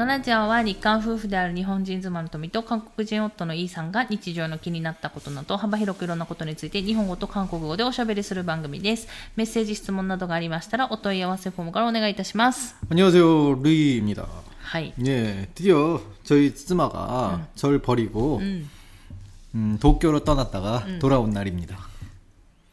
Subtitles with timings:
[0.00, 9.08] のラジオは日韓夫婦である日本人妻の富と韓国人夫のイーさんが日常の気になったことなど幅広くいろんなことについて日本語と韓国語でおしゃべりする番組です。
[9.36, 12.74] メッセージ質問などがありましたらお問い合わせフォームからお願いいたします。
[12.90, 14.26] 안녕하세요, 루이입니다.
[14.64, 14.92] はい。
[15.06, 18.68] 예, 드디어 저희 쯔마가 절 버리고 うん。
[19.54, 21.78] 음, 도쿄로 떠났다가 돌아온 날입니다.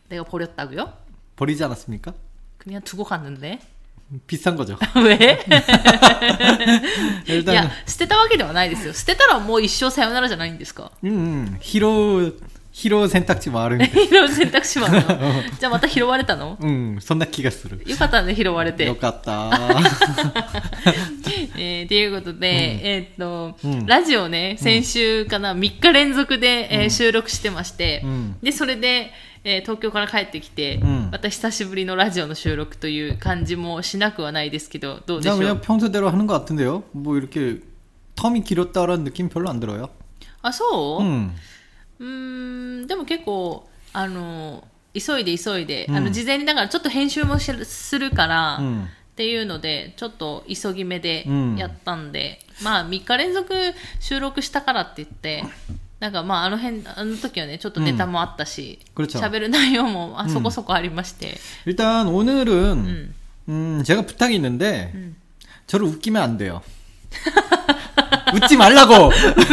[0.10, 0.92] 내가 버렸다고요?
[1.38, 2.14] 버리지 않았습니까?
[2.58, 3.60] 그냥 두고 갔는데.
[4.28, 4.78] 비싼 거죠.
[4.96, 5.40] 왜?
[7.28, 8.94] い 일단 や、捨てたわけではないですよ。
[8.94, 12.32] 捨てたらもう一生さよならじゃないんですか 음, 음, 히로
[12.72, 13.80] 히로 선택지 마른.
[13.88, 15.08] 拾う選択肢もあるの
[15.60, 17.84] じゃあまた拾われたの 음, 선나키가 쓰る.
[17.88, 18.86] よかったね、拾われて。
[18.86, 19.50] よかった。
[21.58, 22.48] えー、ということで、
[22.84, 29.12] えーっと、うんラジオね、先週かな、3日連続で、えー収録してまして、うんで、それで、
[29.44, 36.84] えー東京から帰ってきて、うんまた久しぶりのラジオの収録という感じもしなくはないですけど、どうでし 나 ょ 그냥 う 평소대로 하는 것 같은데요.
[36.94, 37.60] 뭐 이렇게
[38.16, 39.90] 텀이 길었다라는 느낌 별로 안 들어요.
[40.42, 41.32] あ、そう、 음.
[42.00, 48.86] うーん、でも結構、あの、急いで急いで、うんあの、事前にだからちょっと編集もしするから、 음.
[49.14, 53.54] っていうので、ちょっと急ぎ目でうんやったんで、まあ3日連続
[54.00, 55.44] 収録したからって言って、
[56.00, 63.16] なんかまああの辺、あの時はね、ちょっとネタもあったし、うん그렇죠 喋る内容もあそこそこありまして、 일단 오늘은 음.
[63.50, 64.94] 음, 제가 부탁이 있는데
[65.68, 66.62] 저를 웃기면 안 돼요.
[68.35, 69.11] 웃지 말라고.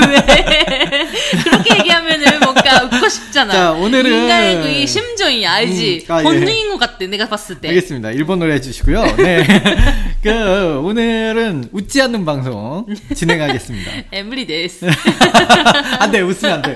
[0.09, 1.05] 왜?
[1.43, 3.53] 그렇게 얘기하면은 뭔가 웃고 싶잖아.
[3.53, 6.05] 자, 오늘은 인간의 그 심정이 알지.
[6.09, 6.69] 음, 아, 본능인 예.
[6.69, 7.07] 것 같대.
[7.07, 7.69] 내가 봤을 때.
[7.69, 8.11] 알겠습니다.
[8.11, 9.15] 일본 노래 해주시고요.
[9.17, 9.45] 네.
[10.21, 13.91] 그 오늘은 웃지 않는 방송 진행하겠습니다.
[14.11, 14.87] 에브리 데이스.
[15.99, 16.75] 안돼 웃으면 안 돼.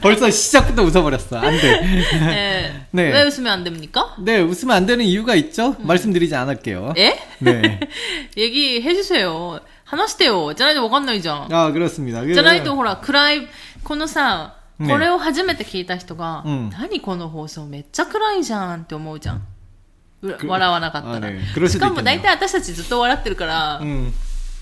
[0.00, 1.38] 벌써 시작부터 웃어버렸어.
[1.38, 1.80] 안 돼.
[1.80, 2.72] 네.
[2.90, 3.02] 네.
[3.10, 4.14] 왜 웃으면 안 됩니까?
[4.18, 5.76] 네, 웃으면 안 되는 이유가 있죠.
[5.80, 5.86] 음.
[5.86, 6.94] 말씀드리지 않을게요.
[6.98, 7.18] 예?
[7.38, 7.80] 네.
[8.36, 9.60] 얘기해 주세요.
[9.89, 10.53] 話してよ。
[10.53, 11.45] じゃないとわかんないじゃん。
[11.53, 12.21] 아, 그렇습니다.
[12.21, 13.47] 그- じゃないとほら、暗い、
[13.83, 19.41] このさ、ねこれを初めて聞いた人が、うん何この放送めっちゃ暗いじゃんって思うじゃん。
[20.21, 21.15] うく笑わなかったら。
[21.15, 24.11] あね苦しいしかも大体私たちずっと笑ってるから、 음,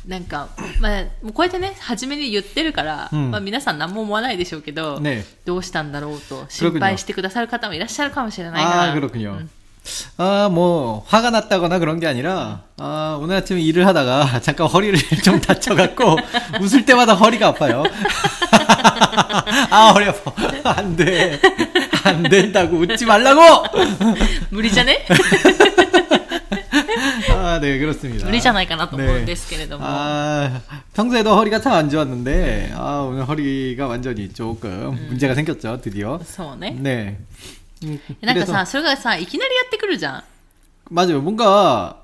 [0.07, 0.49] なんか、
[0.81, 8.93] まあ、もうこうやってね、初めに言ってるから、うんまあ皆さん何も思わないでしょうけど、ねどうしたんだろうと心配してくださる方もいらっしゃるかもしれないか 아, ら。
[8.95, 9.47] 그렇군요.
[10.17, 15.41] 아, 뭐, 화가 났다거나 그런 게 아니라, 아, 오늘 아침에 일을 하다가 잠깐 허리를 좀
[15.41, 16.17] 다쳐갖고,
[16.61, 17.83] 웃을 때마다 허리가 아파요.
[19.69, 20.31] 아, 허리 아파.
[20.75, 21.39] 안 돼.
[22.05, 23.41] 안 된다고 웃지 말라고!
[24.51, 25.05] 無理じゃね
[27.35, 28.25] 아, 네, 그렇습니다.
[28.25, 29.35] 無理じゃないかなと思うんで 네.
[29.35, 29.85] すけれども。
[29.87, 30.61] 아,
[30.93, 36.19] 평소에도 허리가 참 안 좋았는데, 아, 오늘 허리가 완전히 조금 문제가 생겼죠, 드디어.
[36.23, 36.75] そうね。
[36.79, 37.17] 네.
[37.19, 37.27] 음,
[38.21, 40.23] なんか 그래서 さ、それがさ、いきなりやってくるじゃん。
[40.89, 41.21] 맞아요.
[41.21, 41.97] 뭔가,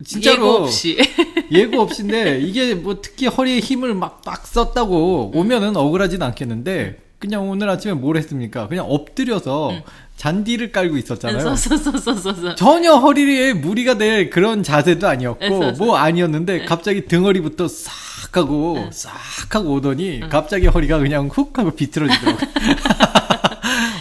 [0.00, 0.54] 英語 진짜로.
[0.64, 0.98] 없이
[1.52, 7.68] 예고 없이인데 이게 뭐 특히 허리에 힘을 막 빡 썼다고 오면은 억울하진 않겠는데 그냥 오늘
[7.70, 8.66] 아침에 뭘 했습니까?
[8.68, 9.72] 그냥 엎드려서
[10.16, 11.40] 잔디를 깔고 있었잖아요.
[11.40, 12.54] そうそうそうそうそうそう。
[12.56, 19.12] 전혀 허리에 무리가 될 그런 자세도 아니었고 네, 뭐 아니었는데 갑자기 등허리부터 싹 하고 싹
[19.54, 22.48] 하고 오더니 갑자기 허리가 그냥 훅 하고 비틀어지더라고요.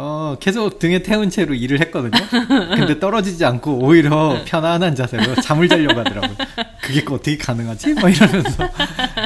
[0.00, 2.10] 어 계속 등에 태운 채로 일을 했거든요.
[2.76, 6.36] 근데 떨어지지 않고 오히려 편안한 자세로 잠을 자려고 하더라고요.
[6.82, 7.94] 그게 어떻게 가능하지?
[7.94, 8.68] 뭐 이러면서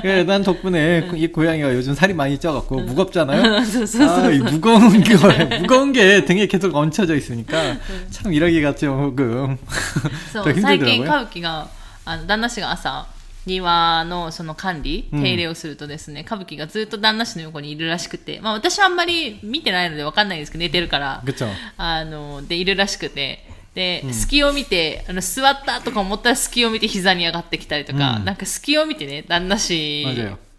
[0.05, 3.57] 예, 난 덕분에 이 고양이가 요즘 살이 많이 쪄갖고 무겁잖아요.
[3.57, 5.17] 아, 이 무거운 게
[5.59, 7.77] 무거운 게 등에 계속 얹혀져 있으니까
[8.11, 9.59] 참 일하기가 조금
[10.33, 11.05] そ 더 う、最近 힘들더라고요.
[11.05, 11.67] 歌舞伎が、
[12.05, 13.07] あの、旦那氏が朝、
[13.46, 21.24] 庭のその管理、手入れをするとですね、うん、歌舞伎がずっと旦那氏の横にいるらしくて、まあ私はあんまり見てないのでわかんないですけど、寝てるから。
[21.78, 23.46] あの、で、いるらしくて、
[23.76, 30.06] で、うん、隙を見て、あの、座ったとか思ったら隙を見て膝に上がってきたりとか、うん、なんか隙を見てね、旦那氏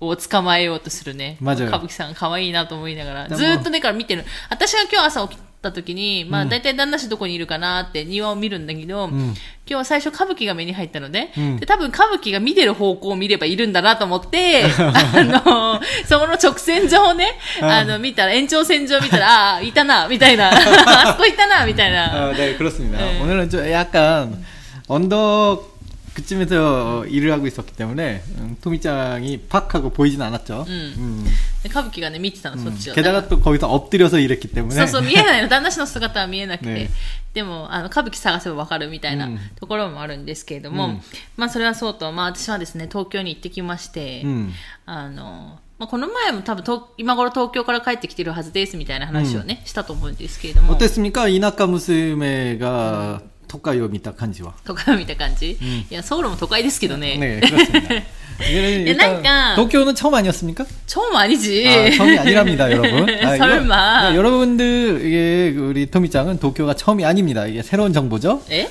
[0.01, 1.39] を捕まえようとするね。
[1.41, 4.25] 歌舞伎さん可愛いなと思いながら、ずっとね、から見てる。
[4.51, 9.36] 私が今日朝起きた時に、まあ大体旦那氏どこにいるかなって庭を見るんだけど、ん今
[9.68, 22.30] 日は最初歌舞伎が目に入ったので、うんで多分歌舞伎が見てる方向を見ればいるんだなと思って、あ の、そこの直線上をね、あの、見たら、延長線上見たら、 ああ、いたな、 みたいな、あそこいたな、みたいな。
[22.30, 22.98] 아, 네, 그렇습니다.
[22.98, 23.22] 네.
[23.22, 24.44] 오늘은 좀 약간
[24.88, 25.72] 언덕
[26.16, 30.66] 그쯤에서 일을 하고 있었기 때문에 음, 토미짱이 팍 하고 보이진 않았죠.
[30.68, 31.26] 음.
[31.64, 36.90] で歌舞伎がね見てたの、そっちを 게다가 또 거기서 엎드려서 일했기 때문에 そうそう見えないの旦那氏の姿は見えなくて、ね
[37.34, 41.02] でもあの歌舞伎探せばわかるみたいなうんところもあるんですけれども、うん
[41.38, 44.54] まあそれはそうと、まあ、私はですね東京に行ってきまして、うん
[44.86, 51.30] あのまあ、この前も多分東今頃東京から帰ってきてるはずですみたいな話をね、したと思うんですけれども 어땠습니까?
[51.30, 55.52] 이나카娘が 토카이を見た感じは都会を見た感じ、
[55.90, 57.96] いやソウルも都会ですけどね 네, 그렇습니다.
[58.42, 60.66] 이거는 일단 그러니까- 도쿄는 처음 아니었습니까?
[60.88, 63.08] 처음 아니지 아, 처음이 아니랍니다, 여러분.
[63.10, 67.46] 아, 이거- 설마 그러니까 여러분들 이게 우리 토미짱은 도쿄가 처음이 아닙니다.
[67.46, 68.42] 이게 새로운 정보죠.
[68.50, 68.68] え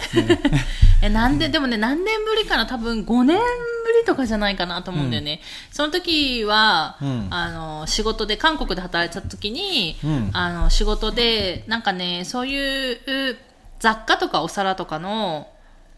[1.02, 3.42] えなんで でもね何年ぶりかな多分5年ぶ
[4.00, 5.40] りとかじゃないかなと思うんだよね、
[5.70, 13.36] その時は、うんあの仕事で韓国で働いてた時に、うんあの仕事でなんかねそういう
[13.79, 15.47] 雑貨とかお皿とかの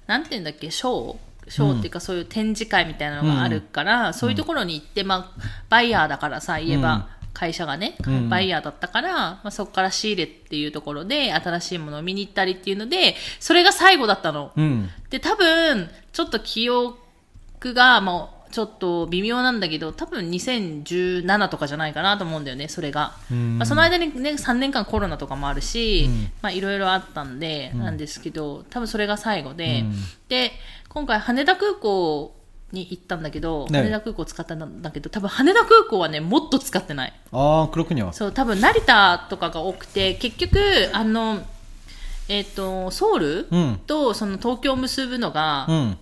[0.07, 1.17] なんて言うんだっけショー？
[1.49, 7.03] ショーっていうか、そういう展示会みたいなのがあるから、そういうところに行って、まあ、バイヤーだからさ言えば、うん
[7.37, 8.29] 会社がね、うん。
[8.29, 14.53] バイヤーだったから、まあ、そこから仕入れっていうところで新しいものを見に行ったりっていうのでそれが最後だったの。
[14.57, 14.89] 음.
[15.11, 16.95] で多分ちょっと記憶
[17.75, 26.09] がもうちょっと微妙なんだけど多分2017とかじゃないかなと思うんだよねそれが、まあ、その間に、ね、3年間コロナとかもあるし
[26.51, 29.83] いろいろあったんで、なんですけど多分それが最後で、
[30.29, 30.51] で
[30.89, 32.35] 今回羽田空港
[32.71, 37.13] に行ったんだけど、ね、羽田空港使ったんだけど多分羽田空港はねもっと使ってない。
[37.31, 38.13] ああ黒くには。
[38.13, 40.59] そう多分成田とかが多くて結局
[40.93, 41.41] あの
[42.27, 45.97] えっ、ー、とソウル、うん、とその東京を結ぶのが、うん。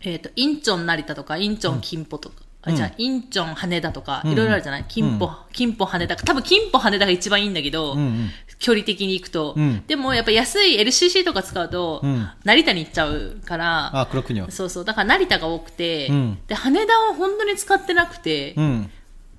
[0.00, 2.34] えっ、と、インチョン成田とか、インチョン金浦とか、
[2.66, 6.16] あうんじゃあ、インチョン羽田とか、うんいろいろあるじゃない金浦、金浦羽田。
[6.16, 7.98] 多分金浦羽田が一番いいんだけど、 음.
[7.98, 8.28] 음.
[8.58, 14.50] 距離的に行くと、うんでもやっぱ安い LCC とか使うと、うん成田に行っちゃうから、 아, 그렇군요.
[14.50, 18.88] そうそう、だから成田が多くて、うんで、羽田は本当に使ってなくて、 음.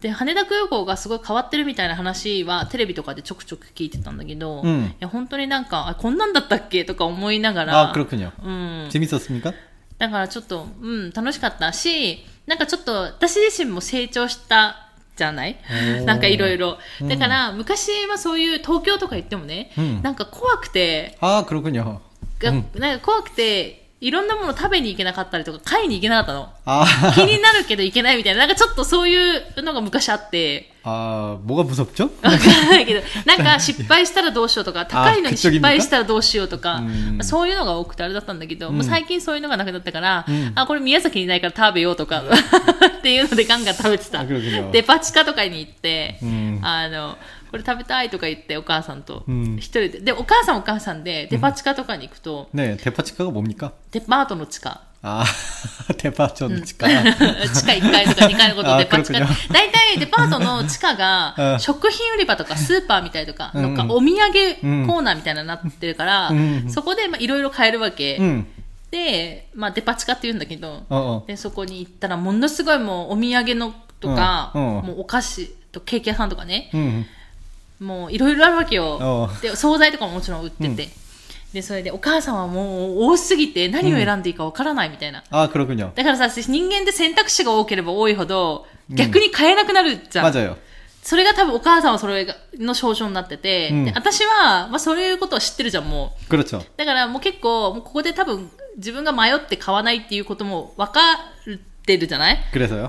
[0.01, 8.31] で、羽田空港がすごい変わってるみたいな話はテレビとかでちょくちょく聞いてたんだけど、うんいや本当になんか、あ、こんなんだったっけとか思いながら、 아, 그렇군요.
[8.43, 9.53] うん、 재밌었습니까?
[10.00, 15.56] だからちょっと、うん、楽しかったし、なんかちょっと私自身も成長したじゃない？
[16.06, 16.78] なんかいろいろ。
[17.02, 21.18] だから、うん、昔はそういう東京とか行ってもね、うん、なんか怖くて。
[21.20, 22.00] ああ、黒くは。
[22.40, 26.48] う、なんか怖くて、いろんなもの食べに行けなかったりとか、買いに行けなかったの。
[26.64, 29.14] あ気になるけど行けないみたいな、なんかちょっとそうい
[29.58, 30.72] うのが昔あって。
[30.82, 36.80] ああ、僕は不足ちょわからないけど、なんか失敗したらどうしようとか、高いのに失敗したらどうしようとか、
[37.20, 40.24] そういうのが多くてあれだったんだけど、もう最近そういうのがなくなったから、
[40.54, 42.22] あ、これ宮崎にいないから食べようとか、
[42.98, 44.24] っていうのでガンガン食べてた。
[44.24, 46.18] デパ地下とかに行って、
[46.62, 47.18] あの、
[47.51, 53.71] これ食べたいとか言ってお母さんとうん一人で、で、お母さんお母さんでデパ地下とかに行くと、 네, 대파치카가 뭡니까?
[53.91, 54.81] デパートの地下。
[55.07, 55.23] 아,
[55.97, 56.87] 대파전 치카.
[56.87, 68.45] 地下 1階とか2階のことあデパ地下黒く大体デパートの地下うがん食品売り場とかスーパーみたいとか、うんなんかお土産コーナーみたいなのになってるから、うんそこでまあいろいろ買えるわけ、 음.
[68.89, 71.27] で、まあ、デパ地下って言うんだけど、 어, 어.
[71.27, 77.05] でそこに行ったらものすごいもうお土産のとか、うんうんもうお菓子とケーキ屋さんとかね、 음.
[77.80, 79.28] もういろいろあるわけよ。
[79.42, 80.88] で惣菜とかももちろん売ってて、
[81.52, 90.56] でそれでお母さんはもう多すぎて何を選んでいいかわからないみたいな、ああ黒くにゃだからさ人間って選択肢が多ければ多いほど逆に買えなくなるじゃん、うよ、
[91.02, 92.26] それが多分お母さんはそれ
[92.58, 96.36] の症状になってて、私は、まあ、そういうことは知ってるじゃんもう。
[96.76, 101.00] だからもう結構もうここで多分自分が迷って買わないっていうことも分か
[101.46, 102.38] るってるじゃない？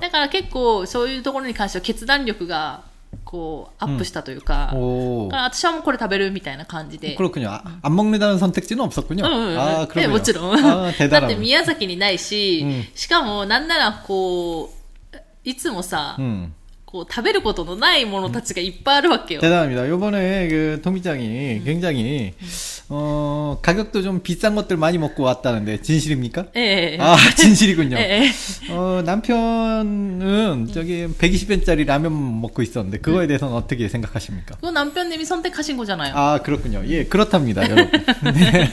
[0.00, 2.82] だから結構そういうところに関しては決断力が
[3.23, 5.27] こうアップしたというか、だ 오.
[5.29, 7.15] から私はもうこれ食べるみたいな感じで。
[7.15, 7.49] 그렇군요.
[7.49, 9.25] 아, 안 먹는다는 선택지는 없었군요.
[9.25, 10.09] うんうんうん 아, え 그럼요.
[10.11, 10.55] もちろん。
[10.55, 11.35] 아, だって 대단하네.
[11.35, 14.73] 宮崎にないし、うんしかもなんならこ
[15.13, 16.53] う、いつもさ、 음.
[16.91, 19.41] こう食べることのないものたちがいっぱいあるわけよ。
[19.41, 19.89] 대단합니다.
[19.89, 22.33] 요번에 그 토미짱이 굉장히
[22.89, 26.45] 어, 가격도 좀 비싼 것들 많이 먹고 왔다는데 진실입니까?
[26.55, 27.97] ええ 아, 진실이군요.
[27.97, 28.31] え
[28.69, 34.55] え 어, 남편은 저기 120엔짜리 라면 먹고 있었는데 그거에 대해서는 어떻게 생각하십니까?
[34.55, 36.13] 그거 남편님이 선택하신 거잖아요.
[36.15, 36.83] 아, 그렇군요.
[36.87, 37.91] 예, 그렇답니다, 여러분.
[38.33, 38.71] 네.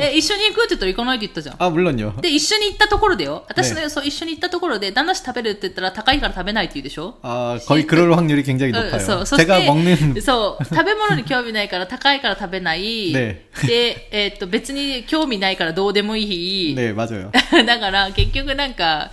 [0.00, 1.56] え、一緒に行くって言ったら行かないって言ったじゃん。
[1.58, 2.20] 아, 물론요.
[2.22, 3.44] で、一緒に行ったところでよ。
[3.48, 9.00] 私のね予想、一緒に行ったところで、旦那氏食べるって言ったら高いから食べないって言うでしょ 아, 거의 그럴 확률이 굉장히 うん 높아요.
[9.00, 9.26] そう。
[9.26, 10.64] そして 제가 먹는 そ う。
[10.64, 13.12] 食べ物に興味ないから高いから食べない。
[13.12, 16.74] ねで、えーっと、別に興味ないからどうでもいい。
[16.76, 17.30] 네, 맞아요.
[17.66, 19.10] だから、結局なんか、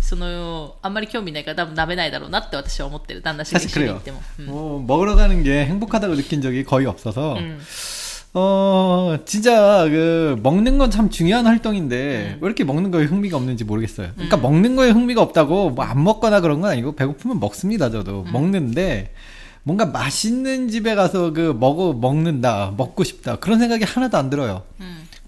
[0.00, 3.22] その、あんまり興味ないから多分食べないだろうなって私は思ってる。
[3.22, 3.98] 旦那氏が 사실 一緒に行 그래요.
[4.00, 4.22] っても。
[4.38, 7.58] うん 뭐 먹으러 가는 게 행복하다고 느낀 적이 거의 없어서 うん
[8.33, 14.09] 어, 진짜, 그, 먹는 건 참 중요한 활동인데, 왜 이렇게 먹는 거에 흥미가 없는지 모르겠어요.
[14.13, 18.25] 그러니까 먹는 거에 흥미가 없다고, 뭐 안 먹거나 그런 건 아니고, 배고프면 먹습니다, 저도.
[18.31, 19.11] 먹는데,
[19.63, 24.63] 뭔가 맛있는 집에 가서 그, 먹어, 먹는다, 먹고 싶다, 그런 생각이 하나도 안 들어요.
[24.79, 24.98] うん。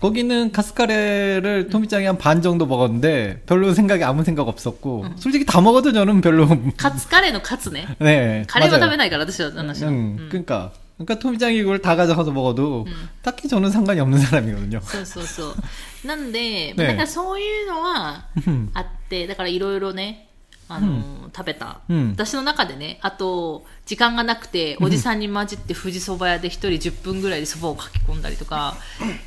[0.00, 5.92] 거기는 카스카레를 토미짱이 한 반 정도 먹었는데, 별로 생각이 아무 생각 없었고, 솔직히 다 먹어도
[5.92, 7.86] 저는 별로, カツカレーのカツね。
[8.00, 8.44] 네.
[8.48, 8.82] カレーは 맞아요.
[8.86, 9.90] 食べないから、私は話は。
[9.90, 10.72] 응, うん 그러니까.
[10.98, 13.08] 그러니까 토미짱이 이걸 다 가져가서 먹어도, 음.
[13.22, 14.80] 딱히 저는 상관이 없는 사람이거든요.
[14.82, 16.06] そうそうそう。
[16.06, 18.70] なんで、ねだからそういうのは 음.
[18.74, 20.25] あって、だからいろいろね、
[20.68, 28.76] あの、食べた、うん私の中でね、あと、時間がなくて、おじさんに混じって富士そば屋で一人10分ぐらいでそばをかき込んだりとか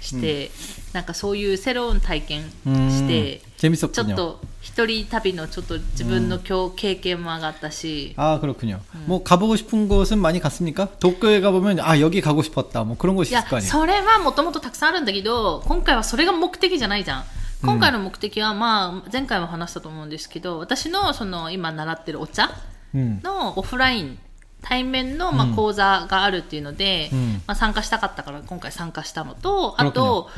[0.01, 0.49] して、
[0.93, 4.15] なんかそういうセロン体験して、 음, ちょっ 재밌었군요.
[4.15, 8.79] と一人旅のちょっと自分の今日経験も上がったし、 아 그렇군요.
[9.05, 10.87] 뭐 가보고 싶은 곳은 많이 갔습니까?
[10.99, 12.83] 도쿄에 가보면 아 여기 가고 싶었다.
[12.85, 13.69] 뭐 그런 곳이 いや 있을 거 아니에요.
[13.69, 17.23] それはもともとたくさんあるんだけど今回はそれが目的じゃないじゃん
[17.62, 22.50] 今回の目的は、まあ、前回も話したと思うんですけど、私のその今習ってるお茶
[22.94, 24.18] のオフライン、
[24.62, 30.28] 対面のまあ講座があるっていうので、うん、まあ、参加したかったから今回参加したのと、あと、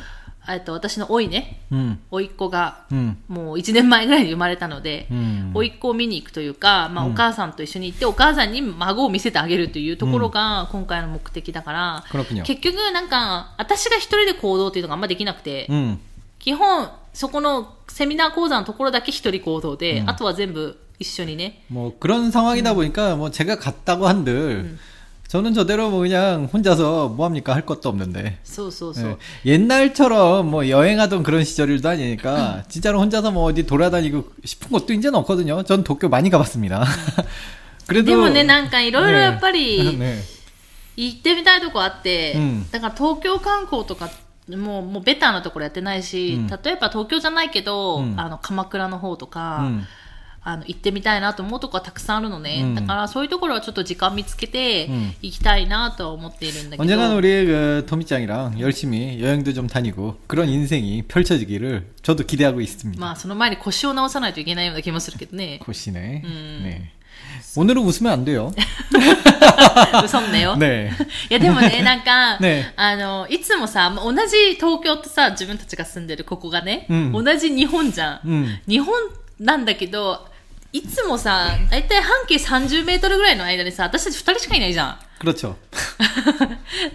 [0.49, 2.85] えっと、私のおいね、うん、おいっ子が、
[3.29, 15.69] もう1年前ぐらいに生まれたので、うん、おいっ子を見に行くというか、まあ、お母さんと一緒に行って、お母さんに孫を見せてあげるというところが今回の目的だから、うん、結局なんか、私が一人で行動っていうのがあんまできなくて、
[16.39, 21.62] 基本、 そこのセミナー講座のところだけ一人行動で、うんあとは全部一緒にね。
[21.68, 24.78] 뭐 그런 상황이다 보니까 뭐 제가 갔다고 한들
[25.28, 29.18] 저는 저대로 뭐 그냥 혼자서 뭐 합니까 할 것도 없는데 そうそうそう。
[29.46, 29.52] 예.
[29.52, 35.62] 옛날처럼 뭐 여행하던 그런 시절도 아니니까 진짜로 혼자서 뭐 어디 돌아다니고 싶은 것도 이제는 없거든요.
[35.64, 36.84] 전 도쿄 많이 가봤습니다.
[37.86, 40.18] 그래도 でもね、なんかいろいろやっぱり、 네.
[40.96, 44.10] 行ってみたいとこあって、うんだから東京観光とか、
[44.56, 49.82] もう、もうベターなところやってないし、うん例えば東京じゃないけど、うんあの、鎌倉の方とか、 음.
[50.40, 52.60] あの、行ってみたいなと思うとこはたくさんあるのね。
[52.62, 56.82] うんだからそういうところはちょっと時間見つけてうん行きたいなとは思っているんだけど。
[56.82, 62.98] 언젠간 우리 그 토미짱이랑 열심히 여행도 좀 다니고 그런 인생이 펼쳐지기를 저도 기대하고 있습니다.
[62.98, 65.58] まあその前に腰を直さないといけないような気もするけどね。
[65.62, 66.22] 고시네.
[66.24, 66.60] 음.
[66.64, 66.92] 네.
[67.56, 68.52] 오늘은 웃으면 안 돼요.
[70.04, 70.54] 嘘んねよ。
[70.56, 70.90] 네.
[71.30, 78.28] いやでもね、なんか、ねあの、いつもさ、まあ同じ東京とさ、自分たちが住んでるここがね、うん同じ日本じゃん。
[78.28, 78.60] 음.
[78.68, 78.94] 日本
[79.40, 80.26] なんだけど、
[80.72, 84.98] いつもさ、だいたい半径30メートルぐらいの間にさ、私たち2人しかいないじゃん。
[85.20, 85.54] 그렇죠.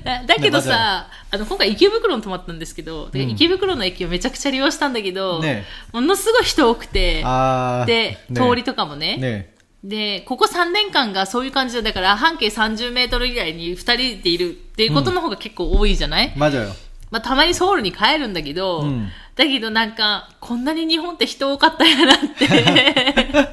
[0.04, 7.86] だだけどねまさ、あの、今回池袋に泊まったんですけど、でうん池袋の駅をめちゃくちゃ利用したんだけど、ねものすごい人多くて、 아.
[7.86, 8.50] で、 네.
[8.50, 9.50] 通りとかもね。
[9.84, 10.20] 네.
[10.20, 16.72] で、ここ3年間がそういう感じで、だから半径30メートル以内に2人でいるっていうことの方が結構多いじゃない、 맞아요.
[17.12, 22.48] まあ、たまにソウルに帰るんだけど、うんだけどなんか、こんなに日本って人多かったんやなって、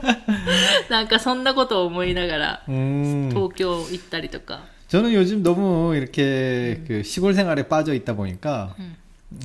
[0.90, 3.30] なんかそんなことを思いながら、 음.
[3.30, 4.60] 東京行ったりとか。
[4.88, 8.96] 저는 요즘 너무 이렇게 그 시골 생활에 빠져 있다 보니까 음.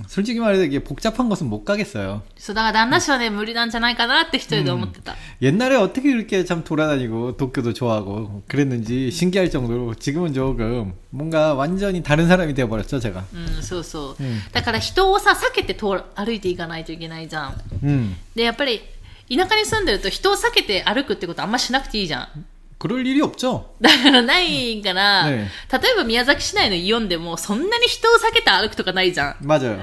[0.07, 2.23] 솔직히 말해서 이게 복잡한 곳은 못 가겠어요.
[2.39, 5.15] そう、だから旦那氏はね、無理なんじゃないかなって一人で思ってた。
[5.43, 12.27] 옛날에 어떻게 그렇게 참 돌아다니고 도쿄도 좋아하고 그랬는지 신기할 정도로 지금은 조금 뭔가 완전히 다른
[12.27, 13.25] 사람이 되어버렸죠, 제가.
[13.31, 14.23] うん、そうそう。
[14.23, 17.53] うんだから人をさ、避けて通る歩いていかないといけないじゃん。
[17.83, 18.15] 음.
[18.33, 18.81] で、やっぱり、
[19.29, 22.45] 田舎に住んでると人を避けて歩くってことあんましなくていいじゃん。
[22.79, 23.75] 그럴 일이 없죠.
[23.81, 29.45] だからないから、ね例えば宮崎市内のイオンでもそんなに人を避けて歩くとかないじゃん。
[29.45, 29.79] 맞아요.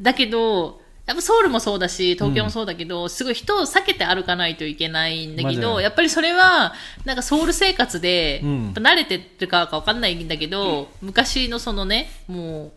[0.00, 12.72] だけど、やっぱソウルもそうだし、東京もそうだけど、すごい人を避けて歩かないといけないんだけど、まずやっぱりそれは、なんかソウル生活で、うんやっぱ慣れてるかわかんないんだけど、昔のそのね、もう、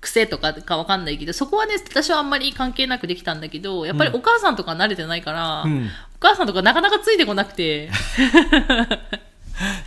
[0.00, 7.90] 癖とかかわかんないけど、そこはね、私はあんまり関係なくできたんだけど、やっぱりお母さんとか慣れてないから、うんお母さんとかなかなかついてこなくて、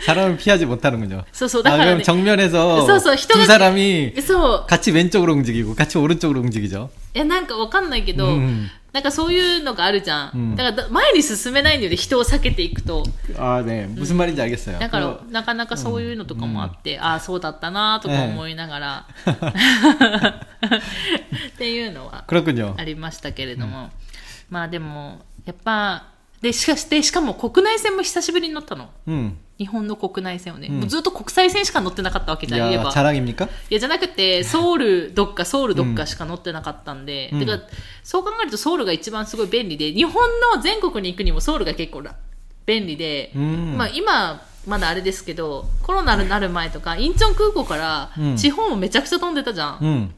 [0.05, 1.23] 사람을 피하지 못하는군요.
[1.31, 5.75] そうそう、 아, だから 그럼 ね、 정면에서 소, 소, 히토가- 두 사람이 そう、 같이 왼쪽으로 움직이고
[5.75, 6.89] 같이 오른쪽으로 움직이죠.
[7.13, 10.30] え、なんかわかんないけど、うん なんかそういうのがあるじゃん。
[10.32, 13.02] うん、だから前に進めないんだよね、人を避けていくと。
[13.36, 14.58] ああね、ぶまりんじゃあげよ。
[14.78, 19.08] だから、なかなかそういうのとかもあって、うん、ああ、そうだったなとか思いながら、
[21.48, 22.24] っていうのは
[22.76, 23.82] ありましたけれども。
[23.82, 23.90] うん、
[24.48, 26.10] まあでも、やっぱ、
[26.40, 28.90] で、しかし、て、しかも国内線も久しぶりに乗ったの。
[29.08, 29.38] うん。
[29.57, 33.49] 日本の国内線をね、うんもうずっと国際線しか乗ってなかったわけじゃん言え 야, ば 자랑입니까?
[33.69, 37.59] いやじゃなくてソウルどっかソウルどっかしか乗ってなかったんで、うんてか
[38.03, 40.13] そう考えるとソウルが一番すごい便利で日本
[40.55, 42.15] の全国に行くにもソウルが結構ら
[42.65, 43.75] 便利で、 음.
[43.75, 50.11] まあ今まだあれですけどコロナになる前とかインチョン空港からうん地方もめちゃくちゃ飛んでたじゃん、 음.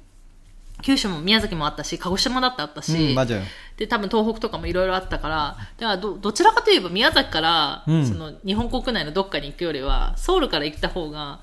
[0.83, 3.41] 九州も宮崎もあったし鹿児島だってあったし、 음, 맞아요.
[3.76, 11.40] で、多分東北とかもいろいろあったから、だからど、どちらかといえば宮崎から、うん、その日本国内のどっかに行くよりは、ソウルから行った方が、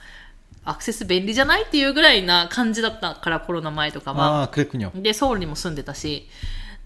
[0.66, 4.44] アクセス便利じゃないっていうぐらいな感じだったから、コロナ前とかは。
[4.96, 6.28] で、ソウルにも住んでたし。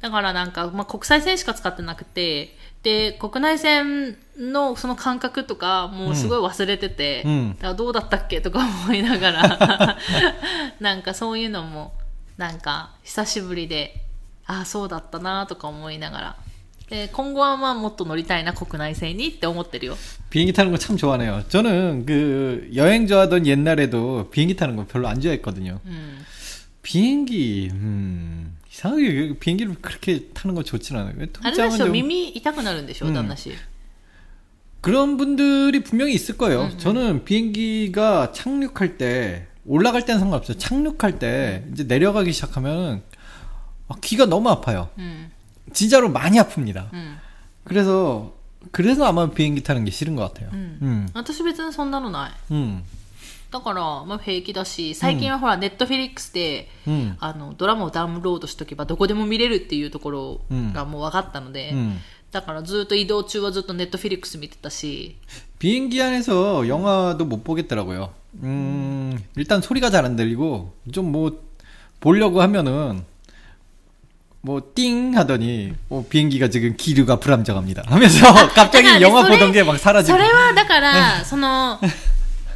[0.02, 9.98] だからなんか、まあ、国際線しか使ってなくて、で、国内線のその感覚とか、もうすごい忘れてて、うん、だどうだったっけとか思いながら、
[10.80, 11.94] なんかそういうのも、
[12.38, 14.07] なんか久しぶりで
[14.47, 16.37] ああそうだったなとか思いながら
[16.91, 19.97] で今後はまあもっと乗りたいな国内線にって思ってるよ
[20.31, 21.45] 비행기 타는 거 참 좋아하네요.
[21.49, 25.81] 저는 그 여행 좋아하던 옛날에도 비행기 타는 거 별로 안 좋아했거든요.
[25.87, 26.19] うん、
[26.83, 31.15] 비행기, 음, 이상하게 비행기를 그렇게 타는 거 좋진 않아요.
[31.17, 33.53] 왜 あれで 통장은 しょ 좀 耳痛くなるんでしょ、うん旦那氏
[34.81, 36.63] 그런 분들이 분명히 있을 거예요.
[36.65, 36.79] 음, 음.
[36.79, 40.59] 저는 비행기가 착륙할 때 올라갈 때는 상관없어요.
[40.59, 43.03] 착륙할 때 이제 내려가기 시작하면
[43.89, 44.89] 아, 귀가 너무 아파요.
[44.99, 45.31] うん、
[45.73, 46.93] 진짜로 많이 아픕니다.
[46.93, 47.17] うん、
[47.65, 48.33] 그래서
[48.71, 50.51] 그래서 아마 비행기 타는 게 싫은 것 같아요.
[50.53, 50.79] 음.
[50.83, 52.83] 음, 私別にそんなのない 음,
[53.51, 60.41] だから、まあ、平気だし最近はほら、ネットフィリックスで 음, あのドラマをダウンロードしとけばどこでも見れるっていうところ
[60.73, 61.99] がもう分かったので、 음.
[62.31, 65.17] だからずっと移動中はずっとネットフィリックス見てたし
[65.59, 68.11] 비행기 안에서 영화도 못 보겠더라고요.
[68.43, 71.43] 음, 일단 소리가 잘 안 들리고 좀 뭐
[72.01, 73.05] 보려고 하면은
[74.47, 79.63] 뭐 띵 하더니 뭐 비행기가 지금 기류가 불안정합니다 하면서 갑자기 だからね 영화 それ 보던 게
[79.63, 81.79] 막 そ 사라지고 れはだからその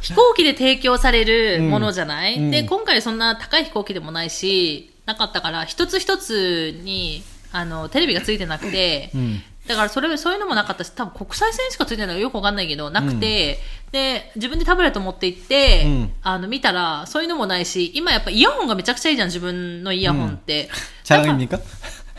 [0.01, 20.64] 飛行機で提供されるうんものじゃない、うんで今回そんな高い飛行機でもないしなかったから一つ一つにあのテレビがついてなくて、 음, だからそれ、そういうのもなかったし、多分国際線しかついてないのよくわかんないけど、なくて、うん、で、自分でタブレット持って行って、うん、あの、見たら、そういうのもないし、今やっぱイヤホンがめちゃくちゃいいじゃん、自分のイヤホンって。
[20.64, 20.68] うん、
[21.04, 21.60] チャラ耳か？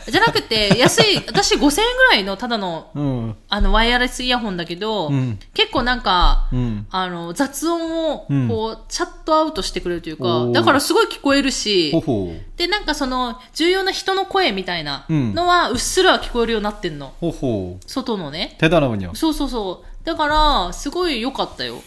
[0.06, 11.92] じゃなくて、安い、 私5000円ぐらいのただの、うん、あの、ワイヤレスイヤホンだけど、うん、結構なんか、うん、あの、雑音を、こう、チャットアウトしてくれるというか、だからすごい聞こえるし、
[12.56, 17.12] で、なんかその、重要な人の声みたいなのは、うっすら聞こえるようになってんの。
[17.20, 18.56] ほほ外のね。
[18.58, 20.06] 手だらそうそうそう。
[20.06, 21.82] だから、すごい良かったよ。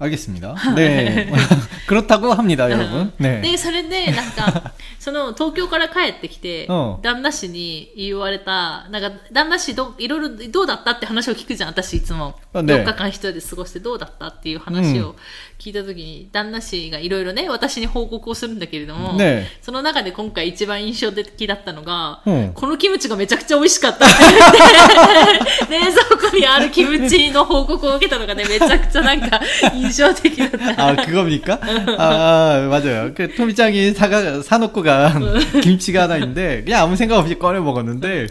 [0.00, 0.54] 알겠습니다.
[0.76, 1.28] 네,
[1.88, 3.12] 그렇다고 합니다, 여러분.
[3.18, 3.40] 네.
[3.40, 12.38] で、それで、なんか、その、東京から帰ってきて、うん旦那氏に言われた、なんか、旦那氏ど、いろいろ、どうだったって話を聞くじゃん、私いつも。
[12.52, 15.16] あね4日間一人で過ごしてどうだったっていう話を
[15.62, 29.40] 聞いたときに、旦那氏がいろいろね、私に報告をするんだけれども、ねその中で今回一番印象的だったのが、うんこのキムチがめちゃくちゃ美味しかったって言って、 冷蔵庫にあるキムチの報告を受けたのがね、めちゃくちゃなんか
[29.74, 30.78] 印象的だった。
[30.78, 31.58] 아, 그겁니까?
[31.98, 33.12] 아, 맞아요.
[33.14, 38.28] 그, 토미짱이 사가, 사놓고 간 김치가 하나 있는데, 그냥 아무 생각 없이 꺼내 먹었는데,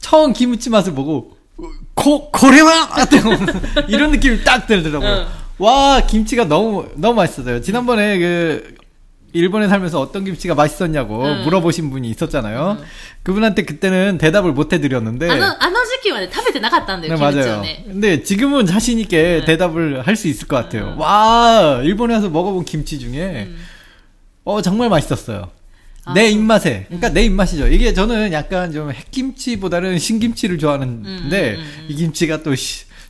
[0.00, 1.36] 처음 김치 맛을 보고,
[1.94, 2.88] 고, 고래와!
[3.88, 5.39] 이런 느낌이 딱 들더라고요.
[5.61, 7.61] 와 김치가 너무 너무 맛있었어요.
[7.61, 8.75] 지난번에 그
[9.33, 11.43] 일본에 살면서 어떤 김치가 맛있었냐고 음.
[11.43, 12.77] 물어보신 분이 있었잖아요.
[12.79, 12.85] 음.
[13.23, 15.29] 그분한테 그때는 대답을 못 해드렸는데.
[15.29, 17.15] 안안시키면 탑에 나갔다는데.
[17.15, 17.61] 맞아요.
[17.85, 19.45] 근데 지금은 자신 있게 네.
[19.45, 20.95] 대답을 할 수 있을 것 같아요.
[20.95, 20.99] 음.
[20.99, 23.49] 와 일본에 와서 먹어본 김치 중에
[24.43, 25.49] 어 정말 맛있었어요.
[26.03, 27.67] 아, 내 입맛에 그러니까 내 입맛이죠.
[27.67, 32.53] 이게 저는 약간 좀 핵김치보다는 신김치를 좋아하는데 이 김치가 또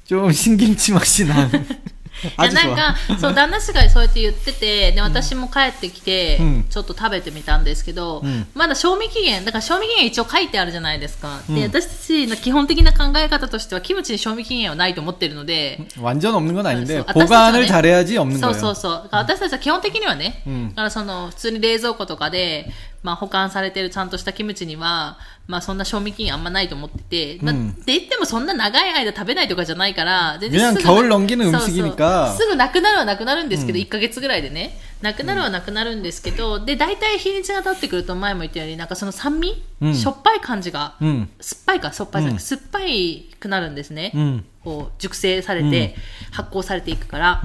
[0.05, 1.65] 좀 신김치 맛이 나는.
[2.22, 2.76] いや 아주 なん 좋아.
[2.76, 11.42] か、そう、旦那氏がそうやって言ってて、で、私も帰ってきてうん、ちょっと食べてみたんですけどうん、まだ賞味期限、だから賞味期限一応書いてあるじゃないですか。
[11.48, 18.60] で、うん私たちの基本的な考え方としては、キムチに賞味期限はないと思ってるので、 완전 없는 건 아닌데, 그래서 보관을 아따 잘해야지 없는 そう 거예요.
[18.60, 18.92] そうそう。
[19.04, 25.18] だから私たちは基本的にはね、うんだからその普通に冷蔵庫とかで、まあ保管されてるちゃんとしたキムチには、
[25.51, 30.81] まあそんな賞味期限あんまないと思ってて、まあ、って言ってもそんな長い間食べないとかじゃないから、全然すぐ。
[32.37, 34.79] すぐなくなるはなくなるんですけど、1ヶ月ぐらいでね。
[35.01, 44.13] なくなるはなくなるんですけど、で、大体日にちが経ってくると前も言ったように、なんかその酸味、うん、しょっぱい感じが、うん、酸っぱいか、しょっぱいじゃなくて、酸っぱいくなるんですね。
[44.63, 45.95] こう、熟成されて、
[46.31, 47.41] 発酵されていくから。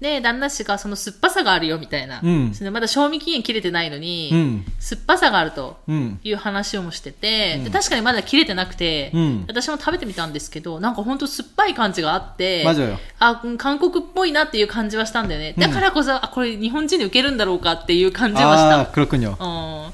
[0.00, 2.20] で、旦那氏がその酸っぱさがあるよみたいな。
[2.22, 4.64] うんそのまだ賞味期限切れてないのに、うん。
[4.78, 6.18] 酸っぱさがあるとうん。
[6.24, 15.54] いう話をもしてて、で確かにまだ切れてなくて、うん私も食べてみたんですけど、なんかほんと酸っぱい感じがあって、 맞아요 あ、うん韓国っぽいなっていう感じはしたんだよね。
[15.58, 18.90] だからこそ、あ、これ日本人に受けるんだろうかっていう感じはした。
[18.90, 19.36] 아, 그렇군요.
[19.38, 19.92] うん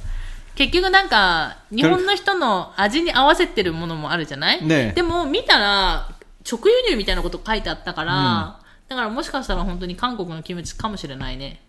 [0.55, 6.09] 結局なんか、日本の人の味に合わせてるものもあるじゃない、ねでも見たら、
[6.51, 8.57] 直輸入みたいなこと書いてあったから、
[8.92, 11.62] だからもしかしたら本当に韓国のキムチかもしれないね。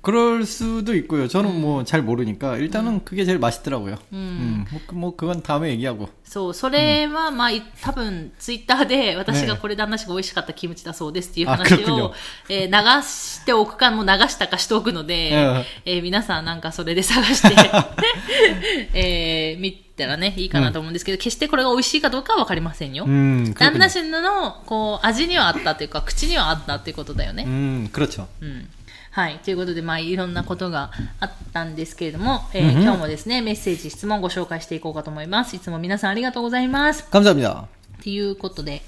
[0.00, 1.26] 그럴 수도 있고요.
[1.26, 3.98] 저는 뭐 잘 모르니까 일단은 그게 제일 맛있더라고요.
[4.12, 4.64] 음.
[4.70, 6.08] 뭐, 그- 뭐 그건 다음에 얘기하고.
[6.22, 12.14] そう、それは、まあ、い多分、ツイッターで、私がこれ旦那氏が美味しかったキムチだそうですっていうあ話来るよを、
[12.48, 17.56] えー流しておくか、もう流したかしておくので、うんえー皆さんなんかそれで探して、
[18.94, 23.04] えー見たらね、いいかなと思うんですけど、決してこれが美味しいかどうかはわかりませんよ。
[23.04, 23.78] 음, 旦 그렇군요.
[23.78, 27.44] 那氏の、こう、味にはあったというか、口にはあったっていうことだよね。
[27.46, 28.28] 음, 그렇죠.
[28.42, 28.68] うん
[29.12, 29.38] はい。
[29.44, 35.56] ということで、まあ、いろんなことがあったんですけれども、えー今日もですね、メッセージ、質問をご紹介していこうかと思います。
[35.56, 37.04] いつも皆さんありがとうございます。
[37.10, 37.64] 감사합니다.
[37.98, 38.82] っていうことで、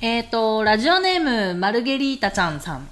[0.00, 2.88] えっ、と、ラジオネーム、マルゲリータちゃんさん。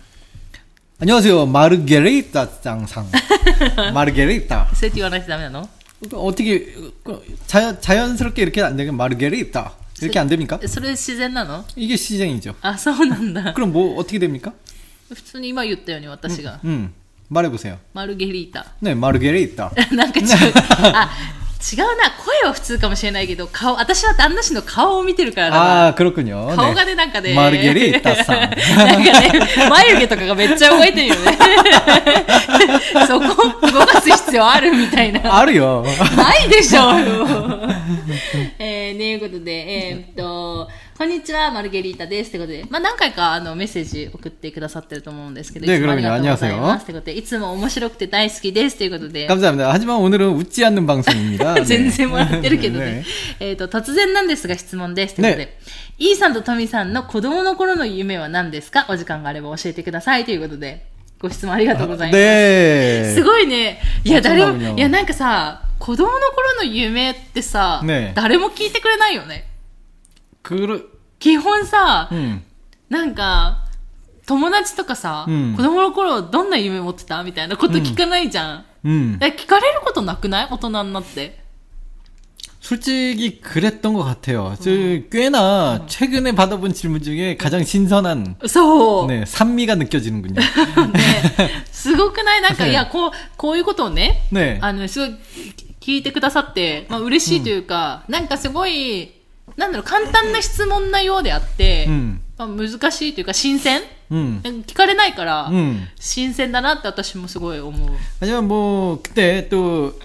[1.00, 1.46] 안녕하세요.
[1.46, 3.07] 마르게리타 짱상.
[3.92, 4.68] 마르게리타.
[4.74, 5.68] そうやって言わないとダメなの
[6.14, 6.74] 어떻게
[7.05, 9.72] 그, 자연, 자연스럽게 이렇게 안 되면 마르게리타.
[10.00, 10.59] 이렇게 안 됩니까?
[10.66, 12.55] それ自然なの 이게 시쟁이죠.
[12.62, 13.52] あ、そうなんだ。
[13.55, 14.52] 그럼 뭐 어떻게 됩니까?
[15.12, 16.59] 普通に今言ったように私が。
[16.64, 16.92] 음.
[17.31, 17.78] 말해보세요.
[17.94, 18.66] マルゲリータ。
[18.83, 19.72] 네, 마르게리타.
[19.92, 20.26] なんか違う。
[20.94, 21.11] あ、
[21.72, 22.11] 違うな。
[22.22, 25.88] 声は普通かもしれないけど、顔、私は旦那氏の顔を見てるからだな。
[25.92, 26.55] 아, 그렇군요.
[26.55, 27.33] 顔がね、なんかね。
[27.35, 28.50] 마르게리타 상.
[28.76, 29.33] なんかね、
[29.70, 31.38] 眉毛とかがめっちゃ動いてるよね。
[33.07, 35.20] そこ、動かす必要あるみたいな。
[35.40, 35.85] 알아요.
[36.16, 37.26] ないでしょ うよ。
[38.59, 42.29] えー、ねいうことで、えーっと、 こんにちは、マルゲリータです。
[42.29, 46.83] ってことで、まあ、何回かあのメッセージ送ってくださってると思うんですけど、いつもありがとうございます。
[46.86, 48.79] ってことで、いつも面白くて大好きです。
[48.79, 49.27] ということで。
[49.27, 49.71] 감사합니 다。
[49.71, 51.53] 하지만오늘은웃지않는방송입니 다。
[51.63, 53.05] 全然もらってるけどね。
[53.39, 55.12] えっと、突然なんですが質問です。
[55.13, 55.60] っいことで、
[55.99, 58.88] E さんとトミさんの子供の頃の夢は何ですか？
[58.89, 60.25] お時間があれば教えてください。
[60.25, 60.88] ということで、
[61.19, 62.19] ご質問ありがとうございます。
[62.19, 63.79] ねすごいね。
[64.03, 67.83] いや、誰も、いや、なんかさ、子供の頃の夢ってさ、
[68.15, 69.45] 誰も聞いてくれないよね。
[70.46, 72.42] 그, 基本さ、 음.
[72.88, 73.64] なんか、
[74.26, 78.64] 友達とかさ、うん子供の頃どんな夢持ってたみたいなこと聞かないじゃん。
[78.85, 79.18] 음.
[79.20, 81.42] え聞かれることなくない大人になって。
[82.61, 84.55] 솔직히 그랬던 것 같아요.
[84.61, 84.70] 저
[85.11, 89.07] 꽤나 최근에 받아본 질문 중에 가장 신선한 そう。
[89.09, 90.35] 네, 산미가 느껴지는군요.
[90.35, 95.18] ね、すごくないなんか、 いや、こう、こういうことをね、ねあの、すごい
[95.81, 99.11] 聞いてくださって、まあ嬉しいというか、なんかすごい、
[99.57, 102.20] なんだろう、簡単な質問なようであって、 음.
[102.38, 104.40] まあ、難しいというか、新鮮 음.
[104.66, 105.87] 聞かれないから、 음.
[105.98, 107.90] 新鮮だなって私もすごい思う。
[108.20, 109.98] 하지만 뭐 그때 또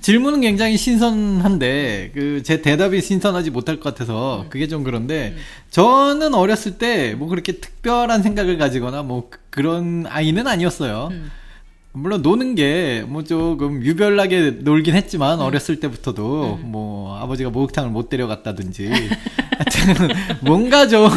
[0.00, 5.36] 질문은 굉장히 신선한데 그 제 대답이 신선하지 못할 것 같아서 그게 좀 그런데
[5.70, 11.08] 저는 어렸을 때 뭐 그렇게 특별한 생각을 가지거나 뭐 그- 그런 아이는 아니었어요.
[11.12, 11.30] 음.
[11.91, 15.43] 물론 노는 게 뭐 조금 유별나게 놀긴 했지만 음.
[15.45, 16.71] 어렸을 때부터도 음.
[16.71, 21.09] 뭐 아버지가 목욕탕을 못 데려갔다든지 하여튼 뭔가 좀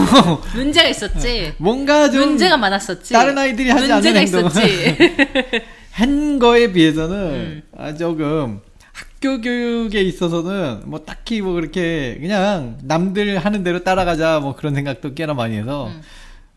[0.55, 1.53] 문제가 있었지.
[1.59, 3.13] 뭔가 좀 문제가 많았었지.
[3.13, 4.51] 다른 아이들이 하지 않는 행동을
[5.93, 7.63] 한 거에 비해서는 음.
[7.77, 8.61] 아 조금
[8.93, 15.15] 학교 교육에 있어서는 뭐 딱히 뭐 그렇게 그냥 남들 하는 대로 따라가자 뭐 그런 생각도
[15.15, 16.01] 꽤나 많이 해서 음.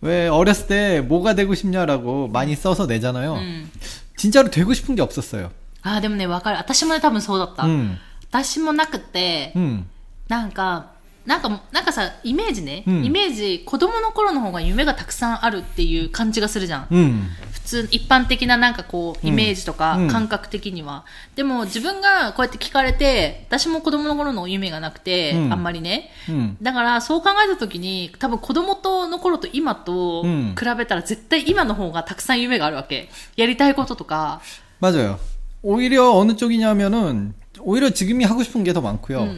[0.01, 3.33] 왜 어렸을 때 뭐가 되고 싶냐라고 많이 써서 내잖아요.
[3.35, 3.69] 음.
[4.16, 5.50] 진짜로 되고 싶은 게 없었어요.
[5.82, 6.58] ああ、でもね、わかる。
[6.58, 7.64] 私もね、多分そうだった。
[7.64, 7.96] 음,
[8.30, 9.86] 私もなくて、 음,
[10.28, 10.92] なんか、
[11.26, 16.86] なんか、なんかさ、イメージね、うんイメージ、子供の頃の方が夢がたくさんあるっていう感じがするじゃん。
[16.90, 21.04] 음, 普通、一般的ななんかこう、イメージとかうん、感覚的には。
[21.36, 26.10] でも自分がこうやって聞かれて、私も子供の頃の夢がなくて、うんあんまりね。
[26.28, 26.56] 음.
[26.62, 33.10] だから、そう考えたときに、多分子供との頃と今とうん比べたら絶対今の方がたくさん夢があるわけ。
[33.36, 34.40] やりたいこととか。
[34.80, 35.18] 맞아요.
[35.62, 39.28] 오히려 어느 쪽이냐면은 오히려 지금이 하고 싶은 게 더 많고요.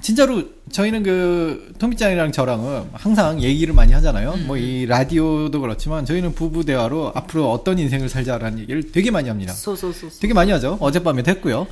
[0.00, 4.30] 진짜로 저희는 그 토미짱이랑 저랑은 항상 얘기를 많이 하잖아요.
[4.30, 4.46] 뭐 음.
[4.46, 9.52] 뭐이 라디오도 그렇지만 저희는 부부 대화로 앞으로 어떤 인생을 살자라는 얘기를 되게 많이 합니다.
[9.52, 10.08] 소소소.
[10.20, 10.78] 되게 많이 하죠.
[10.80, 11.66] 어젯밤에도 했고요.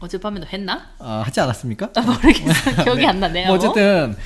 [0.00, 0.86] 어젯밤에도 했나?
[0.98, 1.90] 아, 하지 않았습니까?
[1.94, 2.70] 아, 모르겠어.
[2.76, 2.84] 네.
[2.84, 3.06] 기억이 네.
[3.06, 3.46] 안 나네요.
[3.48, 4.16] 뭐 어쨌든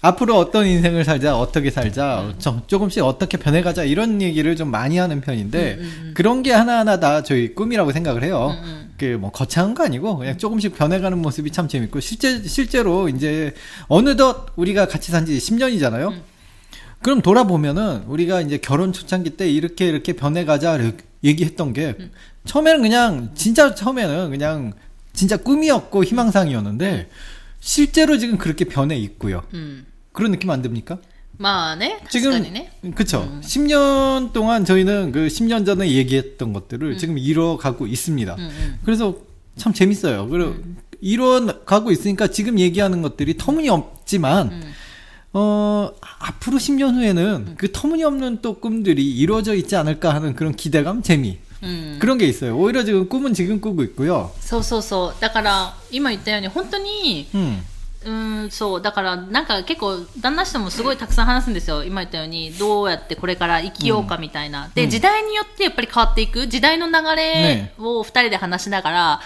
[0.00, 2.34] 앞으로 어떤 인생을 살자, 어떻게 살자, 음.
[2.38, 6.14] 좀, 조금씩 어떻게 변해가자 이런 얘기를 좀 많이 하는 편인데 음, 음, 음.
[6.14, 8.56] 그런 게 하나하나 다 저희 꿈이라고 생각을 해요.
[8.62, 9.20] 음, 음, 음.
[9.20, 13.54] 그뭐 거창한 거 아니고 그냥 조금씩 변해가는 모습이 참 재밌고 실제 실제로 이제
[13.88, 16.12] 어느덧 우리가 같이 산 지 10년이잖아요.
[16.12, 16.22] 음.
[17.02, 20.78] 그럼 돌아보면은 우리가 이제 결혼 초창기 때 이렇게 이렇게 변해가자
[21.22, 21.94] 얘기했던 게
[22.44, 24.72] 처음에는 그냥 진짜 처음에는 그냥
[25.12, 27.08] 진짜 꿈이었고 희망상이었는데
[27.60, 29.42] 실제로 지금 그렇게 변해 있고요.
[29.54, 29.86] うん。
[30.12, 30.98] 그런 느낌 안 듭니까?
[31.37, 32.71] まあね、確 지금 かにね。
[32.95, 33.27] 그쵸.
[33.41, 36.97] 10년 동안 저희는 그 10년 전에 얘기했던 것들을 음.
[36.97, 38.35] 지금 이뤄가고 있습니다.
[38.35, 38.79] うんうん。
[38.85, 39.15] 그래서
[39.57, 40.27] 참 재밌어요.
[40.29, 40.55] 그리고
[41.01, 44.73] 이뤄가고 있으니까 지금 얘기하는 것들이 터무니없지만 うん。
[45.35, 51.39] 어, 앞으로 10년 후에는 그 터무니없는 또 꿈들이 이루어져 있지 않을까 하는 그런 기대감, 재미.
[51.63, 51.97] うん。
[51.99, 52.55] 그런 게 있어요.
[52.55, 54.31] 오히려 지금 꿈은 지금 꾸고 있고요.
[54.39, 55.19] そうそうそう。
[55.19, 57.63] だから、今言ったように、本当に、 음.
[58.08, 58.82] うんそう。
[58.82, 61.84] だからなんか結構旦那さんもすごいたくさん話すんですよ。
[61.84, 66.46] 今言ったようにどうやってこれから生きようかみたいな、うん、で、時代によってやっぱり変わっていく。
[66.46, 69.20] 時代の流れを2人で話しながら、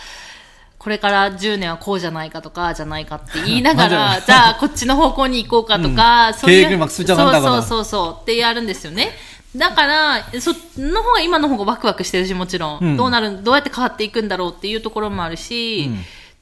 [0.79, 4.55] これから10年はこうじゃないかとかじゃないかって言いながらじゃあ。
[4.57, 9.13] こっちの方向に行こうかとか、うん、そういうそうそうそうってやるんですよね。
[9.55, 15.91] だから、その方が今の方がワクワクしてるし、もちろん、どうなる、どうやって変わっていくんだろうっていうところもあるし、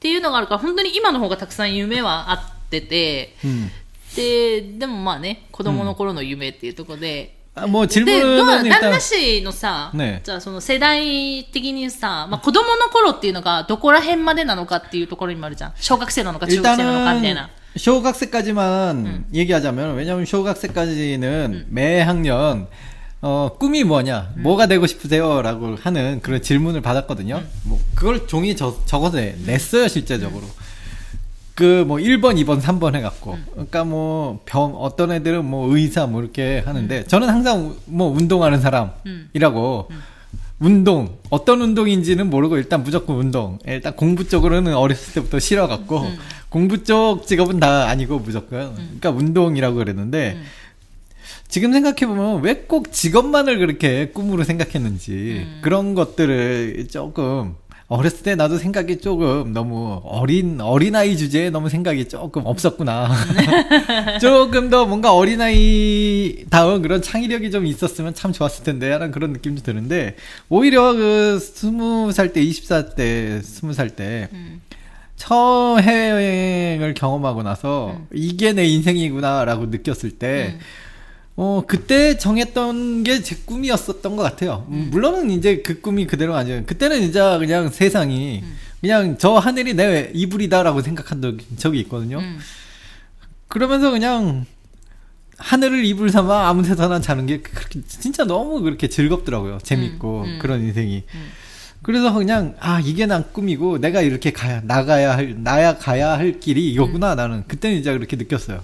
[0.00, 3.70] ていうのがあるから、本当に今の方がたくさん夢はあってて、 음.
[4.16, 15.72] で、でもまあね、子供の頃の夢っていうところで、 아, 뭐 で、どう 질문은 旦 일단 那氏のさ、ねじゃあその世代的にさ、まあ子供の頃っていうのがどこら辺までなのかっていうところにもあるじゃん。
[15.76, 17.50] 小学生なのか中学生なのかみたい 일단은 な。
[17.76, 22.68] 小学生까지만 얘기하자면 왜냐면小学生까지는 매 학년
[23.23, 27.43] 어, 꿈이 뭐냐, 뭐가 되고 싶으세요?라고 하는 그런 질문을 받았거든요.
[27.63, 30.43] 뭐 그걸 종이 적, 적어서 내- 냈어요 실제적으로.
[31.53, 33.37] 그 뭐 1번, 2번, 3번 해갖고.
[33.51, 38.59] 그러니까 뭐 병, 어떤 애들은 뭐 의사 뭐 이렇게 하는데 저는 항상 우- 뭐 운동하는
[38.61, 39.89] 사람이라고.
[40.59, 43.57] 운동 어떤 운동인지는 모르고 일단 무조건 운동.
[43.67, 46.07] 일단 공부 쪽으로는 어렸을 때부터 싫어갖고
[46.49, 48.73] 공부 쪽 직업은 다 아니고 무조건.
[48.75, 50.39] 그러니까 운동이라고 그랬는데
[51.51, 57.55] 지금 생각해보면 왜 꼭 직업만을 그렇게 꿈으로 생각했는지 그런 것들을 조금
[57.89, 63.11] 어렸을 때 나도 생각이 조금 너무 어린 어린아이 주제에 너무 생각이 조금 없었구나
[64.21, 69.63] 조금 더 뭔가 어린아이 다운 그런 창의력이 좀 있었으면 참 좋았을 텐데 하는 그런 느낌도
[69.63, 70.15] 드는데
[70.47, 74.61] 오히려 그 스무 살 때, 이십 살 때, 스무 살때 음.
[75.17, 80.59] 처음 해외여행을 경험하고 나서 이게 내 인생이구나라고 느꼈을 때 음.
[81.43, 84.67] 어, 그때 정했던 게 제 꿈이었었던 것 같아요.
[84.69, 86.65] 음, 물론은 이제 그 꿈이 그대로 아니에요.
[86.67, 88.43] 그때는 이제 그냥 세상이
[88.79, 92.19] 그냥 저 하늘이 내 이불이다라고 생각한 적- 적이 있거든요.
[92.19, 92.37] うん。
[93.47, 94.45] 그러면서 그냥
[95.37, 99.57] 하늘을 이불 삼아 아무 데서나 자는 게 그렇게 진짜 너무 그렇게 즐겁더라고요.
[99.63, 100.39] 재밌고 음, 음.
[100.39, 101.03] 그런 인생이.
[101.15, 101.29] 음.
[101.81, 106.71] 그래서 그냥 아 이게 난 꿈이고 내가 이렇게 가야 나가야 할 나야 가야 할 길이
[106.71, 108.63] 이거구나 나는 그때는 이제 그렇게 느꼈어요.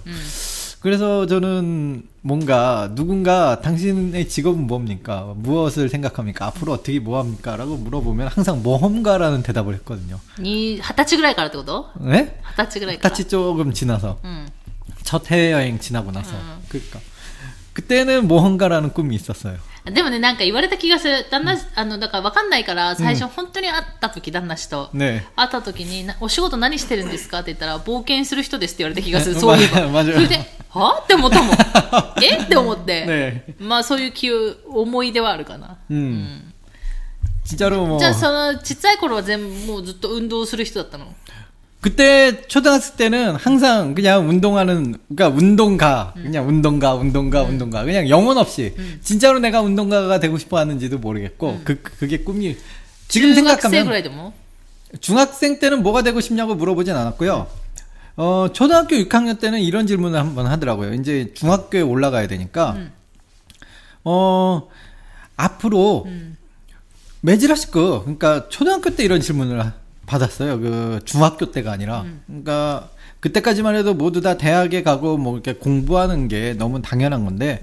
[0.80, 5.32] 그래서 저는 뭔가 누군가 당신의 직업은 뭡니까?
[5.36, 6.46] 무엇을 생각합니까?
[6.46, 7.56] 앞으로 어떻게 뭐 합니까?
[7.56, 10.20] 라고 물어보면 항상 모험가라는 대답을 했거든요.
[10.40, 11.90] 이 하타치 그라이 가라도 너?
[12.00, 12.38] 네?
[12.42, 14.20] 하타치 그라이 하타치 조금 지나서.
[14.24, 14.48] 음.
[15.02, 16.36] 첫 해외여행 지나고 나서.
[16.36, 16.58] 음.
[16.68, 17.00] 그니까.
[17.72, 19.56] 그때는 모험가라는 꿈이 있었어요.
[19.90, 21.26] でもね、なんか言われた気がする。
[21.30, 27.40] 旦那、うん、あの、だから分かんないから、最初、本当に会った時、旦那氏と、ね、会った時に、お仕事何してるんですか？
[27.40, 29.40] って言ったら、 冒険する人ですって言われた気がする。
[29.40, 30.04] そういえば。
[30.04, 30.38] それで、
[30.70, 31.56] はって思ったもん。
[32.22, 33.06] えって思って。
[33.06, 34.30] ね、まあ、そういう気、
[34.66, 35.76] 思い出はあるかな。
[35.90, 35.96] うん。
[35.96, 36.54] うん
[37.48, 37.68] じゃ
[38.10, 41.06] あその、ちっちゃい頃は全部、もうずっと運動する人だったの
[41.80, 46.24] 그때 초등학생 때는 항상 그냥 운동하는 그러니까 운동가 음.
[46.24, 47.50] 그냥 운동가 운동가 음.
[47.50, 48.98] 운동가 그냥 영혼 없이 음.
[49.02, 51.60] 진짜로 내가 운동가가 되고 싶어 하는지도 모르겠고 음.
[51.64, 52.56] 그, 그 그게 꿈이
[53.06, 54.32] 지금 생각하면 해도 뭐.
[55.00, 57.46] 중학생 때는 뭐가 되고 싶냐고 물어보진 않았고요.
[58.16, 60.94] 어 초등학교 6학년 때는 이런 질문을 한번 하더라고요.
[60.94, 62.92] 이제 중학교에 올라가야 되니까 음.
[64.02, 64.68] 어
[65.36, 66.36] 앞으로 음.
[67.20, 69.72] 매질하실 거 그러니까 초등학교 때 이런 질문을
[70.08, 70.58] 받았어요.
[70.60, 72.04] 그 중학교 때가 아니라.
[72.26, 72.88] 그러니까
[73.20, 77.60] 그때까지만 해도 모두 다 대학에 가고 뭐 이렇게 공부하는 게 너무 당연한 건데,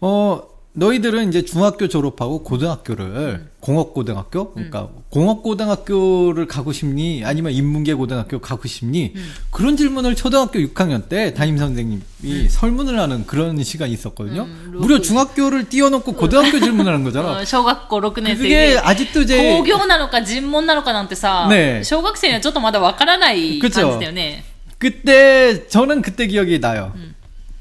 [0.00, 0.42] 어,
[0.75, 9.13] 너희들은 이제 중학교 졸업하고 고등학교를 공업고등학교 그러니까 공업고등학교를 가고 싶니 아니면 인문계 고등학교 가고 싶니
[9.51, 14.43] 그런 질문을 초등학교 6학년 때 담임 선생님이 설문을 하는 그런 시간이 있었거든요.
[14.43, 17.41] 음, 무려 중학교를 띄워놓고 고등학교 질문하는 거잖아.
[17.43, 24.45] 小学校6年生 그게 で 아직도 제 工業なのか人文なのかなんてさ、ね小学生にはちょっとまだわからない感じ 그쵸 だよね。
[24.79, 26.93] 그때 저는 그때 기억이 나요.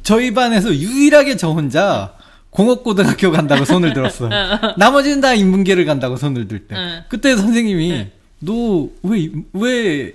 [0.05, 2.14] 저희 반에서 유일하게 저 혼자
[2.56, 4.30] 공업고등학교 간다고 손을 들었어.
[4.78, 6.76] 나머지는 다 인문계를 간다고 손을 들 때.
[6.76, 7.04] 응.
[7.10, 8.12] 그때 선생님이 응.
[8.40, 10.14] 너왜 왜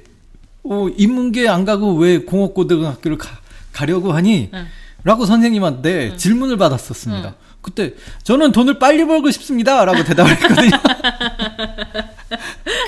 [0.65, 3.39] 어, 인문계 안 가고 왜 공업고등학교를 가,
[3.73, 4.51] 가려고 하니?
[4.55, 4.67] 응.
[5.05, 7.35] 라고 선생님한테 질문을 받았었습니다.
[7.63, 10.71] 그때 저는 돈을 빨리 벌고 싶습니다라고 대답을 했거든요.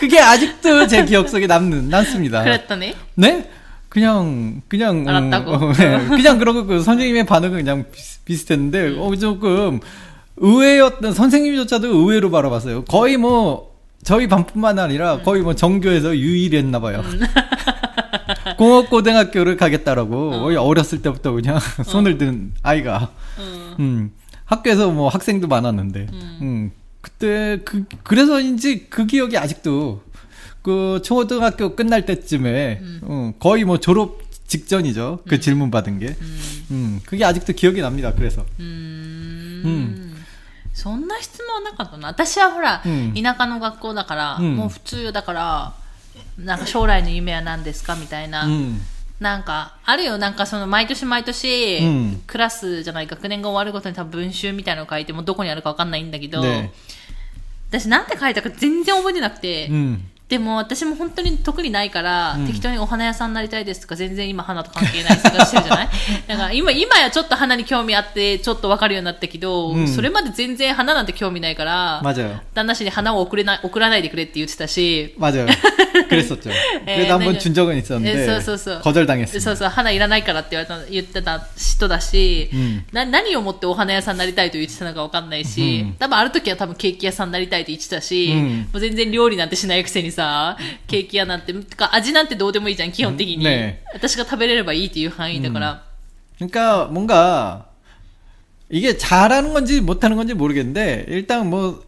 [0.01, 2.43] 그게 아직도 제 기억 속에 남는 남습니다.
[2.43, 3.51] 그랬더니 네?
[3.93, 5.51] 그냥 그냥 알았다고?
[5.51, 6.07] 어, 네.
[6.09, 7.85] 그냥 그러고 그 선생님의 반응은 그냥
[8.25, 9.81] 비슷, 했는데 어, 조금
[10.39, 12.85] 의외였던 선생님조차도 의외로 바라봤어요.
[12.87, 17.05] 거의 뭐 저희 반뿐만 아니라 거의 뭐 전교에서 유일했나 봐요.
[18.57, 23.75] 공업고등학교를 가겠다라고 거의 어렸을 때부터 그냥 손을 든 아이가 음.
[23.79, 24.13] 음,
[24.47, 26.07] 학교에서 뭐 학생도 많았는데,
[26.41, 30.01] 음, 그때 그 그래서인지 그 기억이 아직도
[30.62, 35.24] 그 초등학교 끝날 때쯤에 어, 거의 뭐 졸업 직전이죠.
[35.28, 36.16] 그 질문 받은 게,
[36.72, 38.14] 음, 그게 아직도 기억이 납니다.
[38.14, 40.18] 그래서 うーんうん
[40.74, 45.74] そんな質問なかったな私はほら、うん田舎の学校だから、うんもう普通だから
[46.38, 48.80] なんか将来の夢は何ですかみたいな、 음,
[49.20, 56.70] なんかあるよなんかその毎年毎年、うんクラスじゃない学年が終わるごとに多分文集みたいなの書いてもうどこにあるかわかんないんだけど、 네,
[57.70, 60.00] 私なんて書いたか全然覚えてなくて、 음,
[60.33, 65.89] でも私も本当に特にないから、うん、適当にお花屋さんになりたいですとか全然今花と関係ない探してるじゃない？
[66.27, 72.01] だから今今やちょっと花に興味あってちょっと分かるようになったけど、うん、それまで全然花なんて興味ないから
[72.55, 75.15] 旦那氏に花を送れな送らないでくれって言ってたし。
[76.12, 76.50] 그랬었죠.
[76.86, 79.40] 에, 그래도 한 번 네, 준 적은 え 있었는데 そうそうそう 거절당했습니다.
[79.40, 90.58] そうそう花いらないからって言われた言ってた人だし、うんな何をもってお花屋さんになりたいと言ってたのかわかんないし、うん多分ある時は多分ケーキ屋さんになりたいと言ってたし、うんもう全然料理なんてしないくせにさ
[90.88, 95.84] ケーキ屋なんててか味なんてどうでもいいじゃん基本的に、ね私が食べれればいいっていう範囲だから、
[96.40, 97.66] 그러니까 뭔가
[98.70, 101.84] 이게 잘하는 건지 못하는 건지 모르겠는데 일단 뭐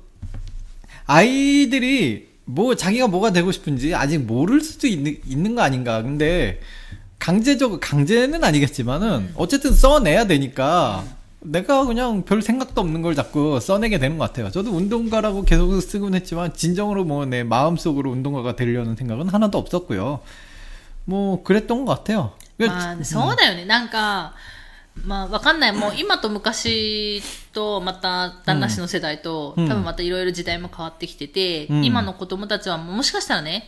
[1.05, 6.01] 아이들이 뭐 자기가 뭐가 되고 싶은지 아직 모를 수도 있는, 있는 거 아닌가.
[6.01, 6.59] 근데
[7.19, 11.03] 강제적 강제는 아니겠지만은 어쨌든 써내야 되니까
[11.41, 14.51] 내가 그냥 별 생각도 없는 걸 자꾸 써내게 되는 것 같아요.
[14.51, 20.19] 저도 운동가라고 계속 쓰곤 했지만 진정으로 뭐 내 마음속으로 운동가가 되려는 생각은 하나도 없었고요.
[21.05, 22.33] 뭐 그랬던 것 같아요.
[22.59, 23.65] まあ、そうだよね。
[23.65, 24.33] なんか、
[25.02, 25.72] まあ、わかんない。
[25.72, 33.66] もう今と昔と、また、旦那氏の世代と、うん、多分またいろいろ時代も変わってきてて、うん、今の子供たちはもしかしたらね、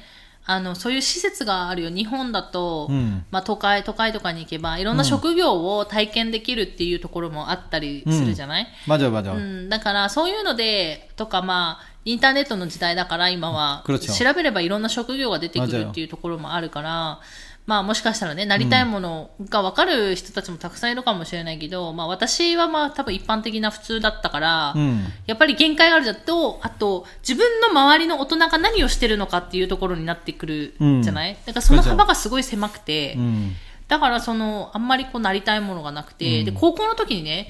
[0.48, 1.90] あの、そういう施設があるよ。
[1.90, 9.28] 日本だと、うん、まあ、都会、都会とかに行けば、いろんな職業を体験できるっていうところもあったりするじゃない、まじまじ。
[9.28, 9.68] うん。
[9.68, 17.18] だから、そういうので、とか、まあ、インターネットの時代だから、今は、調べればいろんな職業が出てくるっていうところもあるから、
[17.66, 25.04] まあもしかしたらね、なりたいものが分かる人たちもたくさんいるかもしれないけど、まあ私はまあ多分一般的な普通だったから、 음.
[25.26, 33.54] やっぱり限界があるだと、あと、自分の周りの大人が何をしてるのかっていうところになってくるじゃない、だからその幅がすごい狭くて、 음.
[33.88, 37.48] だからその、あんまりこうなりたいものがなくて、で、高校の時にね、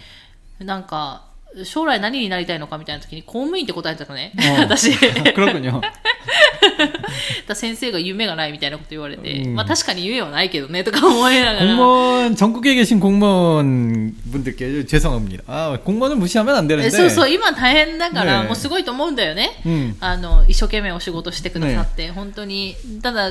[0.58, 1.25] なんか、
[1.65, 4.31] 将来何になりたいのかみたいな時に公務員って答えたのね。
[4.37, 4.91] うん私。
[4.91, 4.97] だ
[5.33, 5.81] か 그렇군요.
[7.47, 11.75] ら先生が夢がないみたいなこと言われて、うんまあ確かに夢はないけどね、とか思いながら。
[11.75, 15.43] 공무원 전국에 계신 공무원 분들께 죄송합니다.
[15.47, 16.89] 아 공무원을 무시하면 안 え 되는데.
[16.89, 19.61] そうそう、今大変だから、ねえもうすごいと思うんだよね。
[19.65, 19.95] 음.
[19.99, 22.75] あの、一生懸命お仕事してくださって、本当に。
[23.01, 23.29] ただ、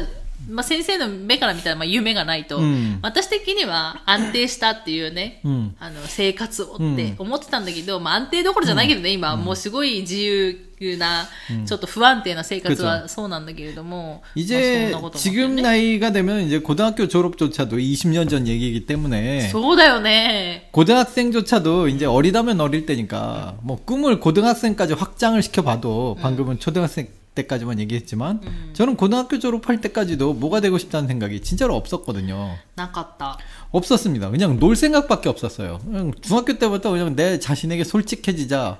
[0.48, 5.74] まあ、先生の目から見たら、まあ、夢がないと、うん私的には安定したっていうね、 음.
[5.78, 10.58] あの、生活をうんって思ってたんだけど、まあ、安定どころじゃないけどね、今、もうすごい自由
[10.98, 11.28] な、
[11.66, 20.68] ちょっと不安定な生活はそうなんだけれども、 이제 まあそんなこと思ってる 지금 ね 나이가 되면 이제 고등학교 졸업조차도 20년 전 얘기이기 때문에 そうだよね。
[20.72, 28.69] 고등학생조차도 이제 어리다면 어릴 때니까 뭐 꿈을 고등학생까지 확장을 시켜봐도 방금은 초등학생 때까지만 얘기했지만 음.
[28.73, 32.55] 저는 고등학교 졸업할 때까지도 뭐가 되고 싶다는 생각이 진짜로 없었거든요.
[32.75, 33.37] 나갔다.
[33.71, 34.29] 없었습니다.
[34.29, 35.79] 그냥 놀 생각밖에 없었어요.
[35.85, 38.79] 그냥 중학교 때부터 그냥 내 자신에게 솔직해지자.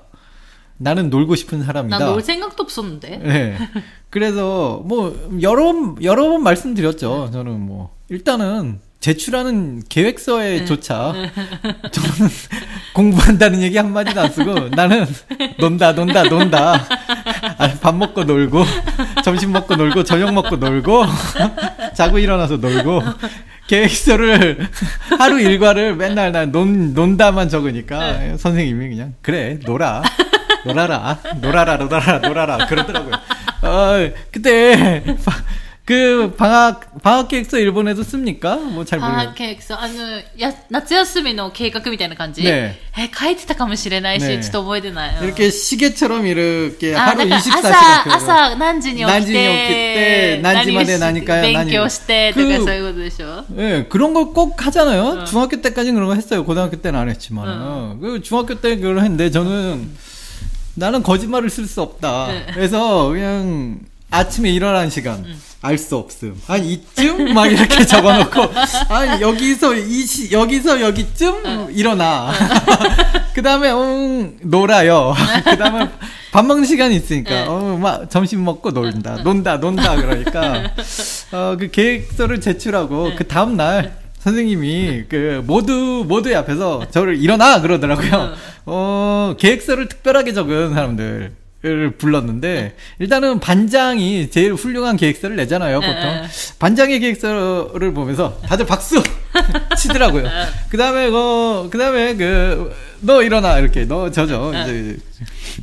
[0.78, 1.98] 나는 놀고 싶은 사람이다.
[1.98, 3.16] 나 놀 생각도 없었는데.
[3.18, 3.56] 네.
[4.10, 7.30] 그래서 뭐 여러 여러 번 말씀드렸죠.
[7.32, 11.30] 저는 뭐 일단은 제출하는 계획서에조차 네.
[11.92, 12.30] 저는
[12.94, 15.06] 공부한다는 얘기 한마디도 안 쓰고 나는
[15.58, 16.86] 논다 논다 논다
[17.86, 18.64] 밥 먹고 놀고
[19.22, 21.04] 점심 먹고 놀고 저녁 먹고 놀고
[21.94, 23.00] 자고 일어나서 놀고
[23.68, 24.66] 계획서를
[25.20, 30.02] 하루 일과를 맨날 난 논, 논다만 적으니까 선생님이 그냥 그래 놀아.
[30.64, 31.16] 놀아라.
[31.40, 32.66] 놀아라 놀아라 놀아라.
[32.66, 33.14] 그러더라고요.
[33.62, 35.36] 어, 그때 바-
[35.85, 38.55] 그 방학 방학 계획서 일본에도 씁니까?
[38.57, 39.33] 뭐 잘 あー 모르겠어요.
[39.33, 55.25] 計画そうあのや夏休みの計画みたいな感じ、ねえ書いてたかもしれないし、ねちょっと覚えてない、うん 이렇게 시계처럼 이렇게 あ 하루 なんか 24시간 朝、朝何時に起き 何時に起きてて、何時まで何をし何か勉強してとか何そういうことでしょ 예, 그런 걸 꼭 하잖아요.
[55.25, 56.45] 중학교 때까지는 그런 거 했어요.
[56.45, 57.99] 고등학교 때는 안 했지만.
[57.99, 59.89] 그 중학교 때 그걸 했는데 저는
[60.75, 62.27] 나는 거짓말을 쓸 수 없다.
[62.27, 62.45] 네.
[62.53, 63.79] 그래서 그냥
[64.11, 65.25] 아침에 일어나는 시간
[65.66, 66.40] 알 수 없음.
[66.46, 68.40] 한 이쯤 막 이렇게 적어놓고
[68.88, 72.30] 아 여기서 이 시, 여기서 여기쯤 일어나.
[73.34, 75.14] 그 다음에 음, 놀아요.
[75.44, 75.90] 그 다음에
[76.32, 77.44] 밥 먹는 시간이 있으니까 네.
[77.48, 80.72] 어, 막 점심 먹고 놀다, 논다, 논다 그러니까
[81.32, 88.34] 어, 그 계획서를 제출하고 그 다음 날 선생님이 그 모두 모두의 앞에서 저를 일어나 그러더라고요.
[88.66, 91.45] 어 계획서를 특별하게 적은 사람들.
[91.66, 95.94] 을 불렀는데 일단은 반장이 제일 훌륭한 계획서를 내잖아요 보통.
[95.96, 96.26] 에, 에.
[96.58, 99.02] 반장의 계획서를 보면서 다들 박수
[99.76, 100.28] 치더라고요.
[100.68, 103.84] 그 다음에 그 그다음에 그 너 일어나 이렇게.
[103.84, 104.96] 너 저저 이제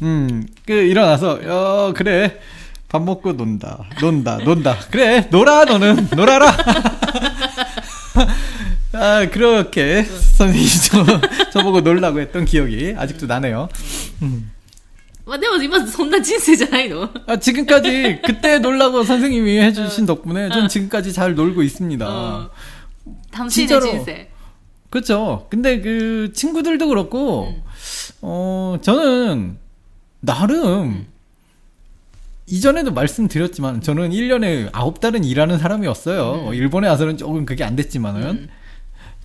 [0.01, 2.39] 음 그 일어나서 어 그래.
[2.89, 3.79] 밥 먹고 논다.
[3.99, 4.77] 논다 논다.
[4.91, 6.09] 그래 놀아 너는.
[6.15, 6.55] 놀아라.
[8.93, 11.03] 아 그렇게 선생님이 저,
[11.51, 13.67] 저보고 놀라고 했던 기억이 아직도 나네요
[15.26, 22.06] まあでも今そんな人生じゃないの 아, 지금까지 그때 놀라고 선생님이 해주신 덕분에 전 지금까지 잘 놀고 있습니다.
[22.08, 22.50] 어.
[23.32, 24.26] 楽しいね 진짜로 人生
[24.90, 25.46] 그렇죠.
[25.50, 27.54] 근데 그 친구들도 그렇고
[28.22, 29.58] 어 저는
[30.20, 31.06] 나름
[32.46, 36.54] 이전에도 말씀드렸지만 저는 1년에 9달은 일하는 사람이었어요.
[36.54, 38.48] 일본에 와서는 조금 그게 안 됐지만은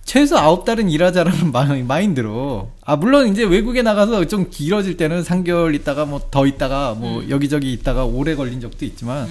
[0.09, 2.71] 최소 9달은 일하자라는 마- 마인드로.
[2.83, 7.71] 아 물론 이제 외국에 나가서 좀 길어질 때는 3개월 있다가 뭐 더 있다가 뭐 여기저기
[7.73, 9.27] 있다가 오래 걸린 적도 있지만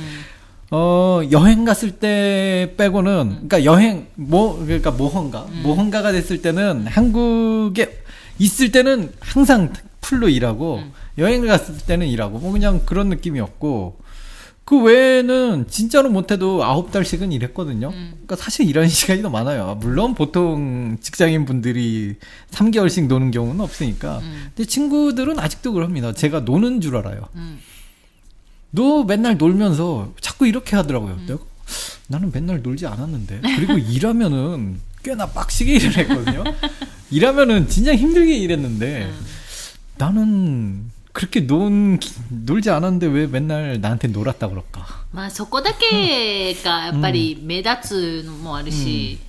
[0.71, 8.03] 어, 여행 갔을 때 빼고는, 그러니까 여행, 뭐, 그러니까 모험가, 모험가가 됐을 때는 한국에
[8.39, 9.73] 있을 때는 항상
[10.03, 10.83] 풀로 일하고,
[11.17, 13.97] 여행을 갔을 때는 일하고, 뭐 그냥 그런 느낌이었고,
[14.69, 17.91] 그 외에는 진짜로 못해도 아홉 달씩은 일했거든요.
[17.91, 19.79] 그러니까 사실 일하는 시간이 더 많아요.
[19.81, 22.17] 물론 보통 직장인 분들이
[22.51, 24.21] 3개월씩 노는 경우는 없으니까.
[24.55, 26.13] 근데 친구들은 아직도 그럽니다.
[26.13, 27.31] 제가 노는 줄 알아요.
[27.35, 31.19] うん、너 맨날 놀면서 자꾸 이렇게 하더라고요.
[31.27, 31.41] 내가
[32.09, 33.41] 나는 맨날 놀지 않았는데.
[33.57, 36.45] 그리고 일하면은 꽤나 빡시게 일을 했거든요.
[37.11, 39.11] 일하면은 진짜 힘들게 일했는데
[39.97, 42.00] 나는 그렇게 논
[42.30, 44.82] 놀지 않았는데 왜 맨날 나한테 놀았다 그럴까?
[45.14, 49.20] まあそこだけがやっぱり目立つのもあるし、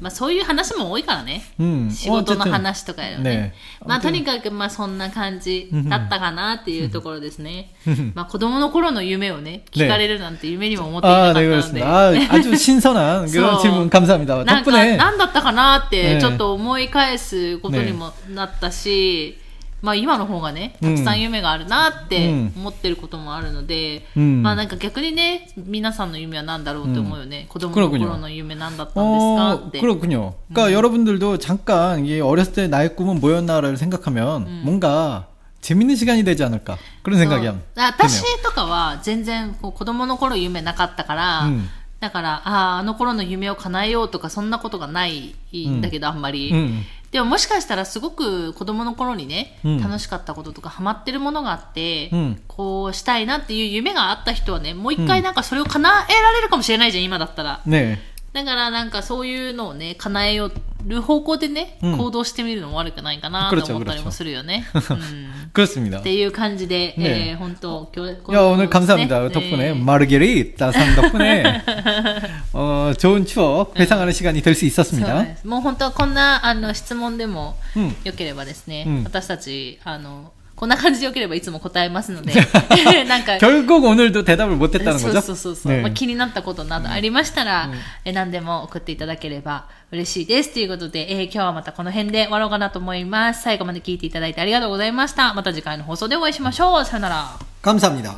[0.00, 1.42] まあそういう話も多いからね。
[1.60, 3.52] 음, 仕事の 어쨌든 話とかよね。
[3.82, 3.86] 네.
[3.86, 7.74] まあとにかくまあそんな感じだったかなっていうところですね。
[8.14, 11.60] まあ子供の頃の夢をね、聞かれるなんて夢にも思っていなか 아, った 네 ので。
[11.60, 12.32] 그렇습니다.
[12.32, 13.60] 아, 아주 신선한 그런 소.
[13.60, 14.44] 질문 감사합니다.
[14.44, 19.38] なんか 덕분에 何だったかなってねちょっと思い返すことにもなったし、
[19.82, 27.44] まあ今の方がね、たくさん夢があるなってうん思ってることもあるので、うんまあなんか逆にね、皆さんの夢は何だろうって思うよね。
[27.50, 29.80] 子供の 그렇군요 頃の夢何だったんですか 어, って。
[29.80, 30.34] 그렇군요.
[30.50, 35.26] 그러니까 여러분들도 잠깐 이 어렸을 때 나의 꿈은 뭐였나를 생각하면 뭔가
[35.60, 37.62] 재밌는 시간이 되지 않을까 그런 생각이 そう 함.
[37.76, 41.68] 私とかは全然こう子供の頃夢なかったから、うん
[42.00, 46.52] だから、ああ、あの頃の夢を叶えようとかそんなことがないんだけど、あんまり。
[46.52, 46.82] 음.
[47.11, 57.61] でももしかしたらすごく子供の頃にね、うん楽しかったこととかハマってるものがあって、うんこうしたいなっていう夢があった人はね、もう一回なんかそれを叶えられるかもしれないじゃん、今だったら。
[57.65, 57.97] 네.
[58.32, 60.50] だからなんかそういうのをね、叶えよ
[60.84, 64.66] る方向でね、うん行動してみるのも悪くないかなと思ったりもするよね。
[64.74, 66.00] うん、 그렇습니다.
[66.00, 69.20] っていう感じで、 네 えー本当今日、 야, 오늘 감사합니다.
[69.20, 71.62] ね 덕분에 ね 마르게리타 상 덕분에
[72.52, 75.22] 어, 좋은 추억 회상하는 시간이 될 수 そう 있었습니다.
[75.22, 82.32] ですもう本当こんなあの質問でもうんよければですね、うん私たちあの こんな感じでよければいつも答えますので
[83.06, 85.18] なんか 결국 오늘도 대답을 못했다는 そ 거죠?
[85.18, 85.82] うそうそうそう、 네.
[85.82, 87.70] まあ、気になったことなどありましたら、
[88.04, 97.26] え何でも送っていただければ嬉しいですということで、えー今日はまたこの辺で終わろうかなと思います最後まで聞いていただいてありがとうございましたまた次回の放送でお会いしましょうさよなら
[97.62, 98.14] 감사합니다.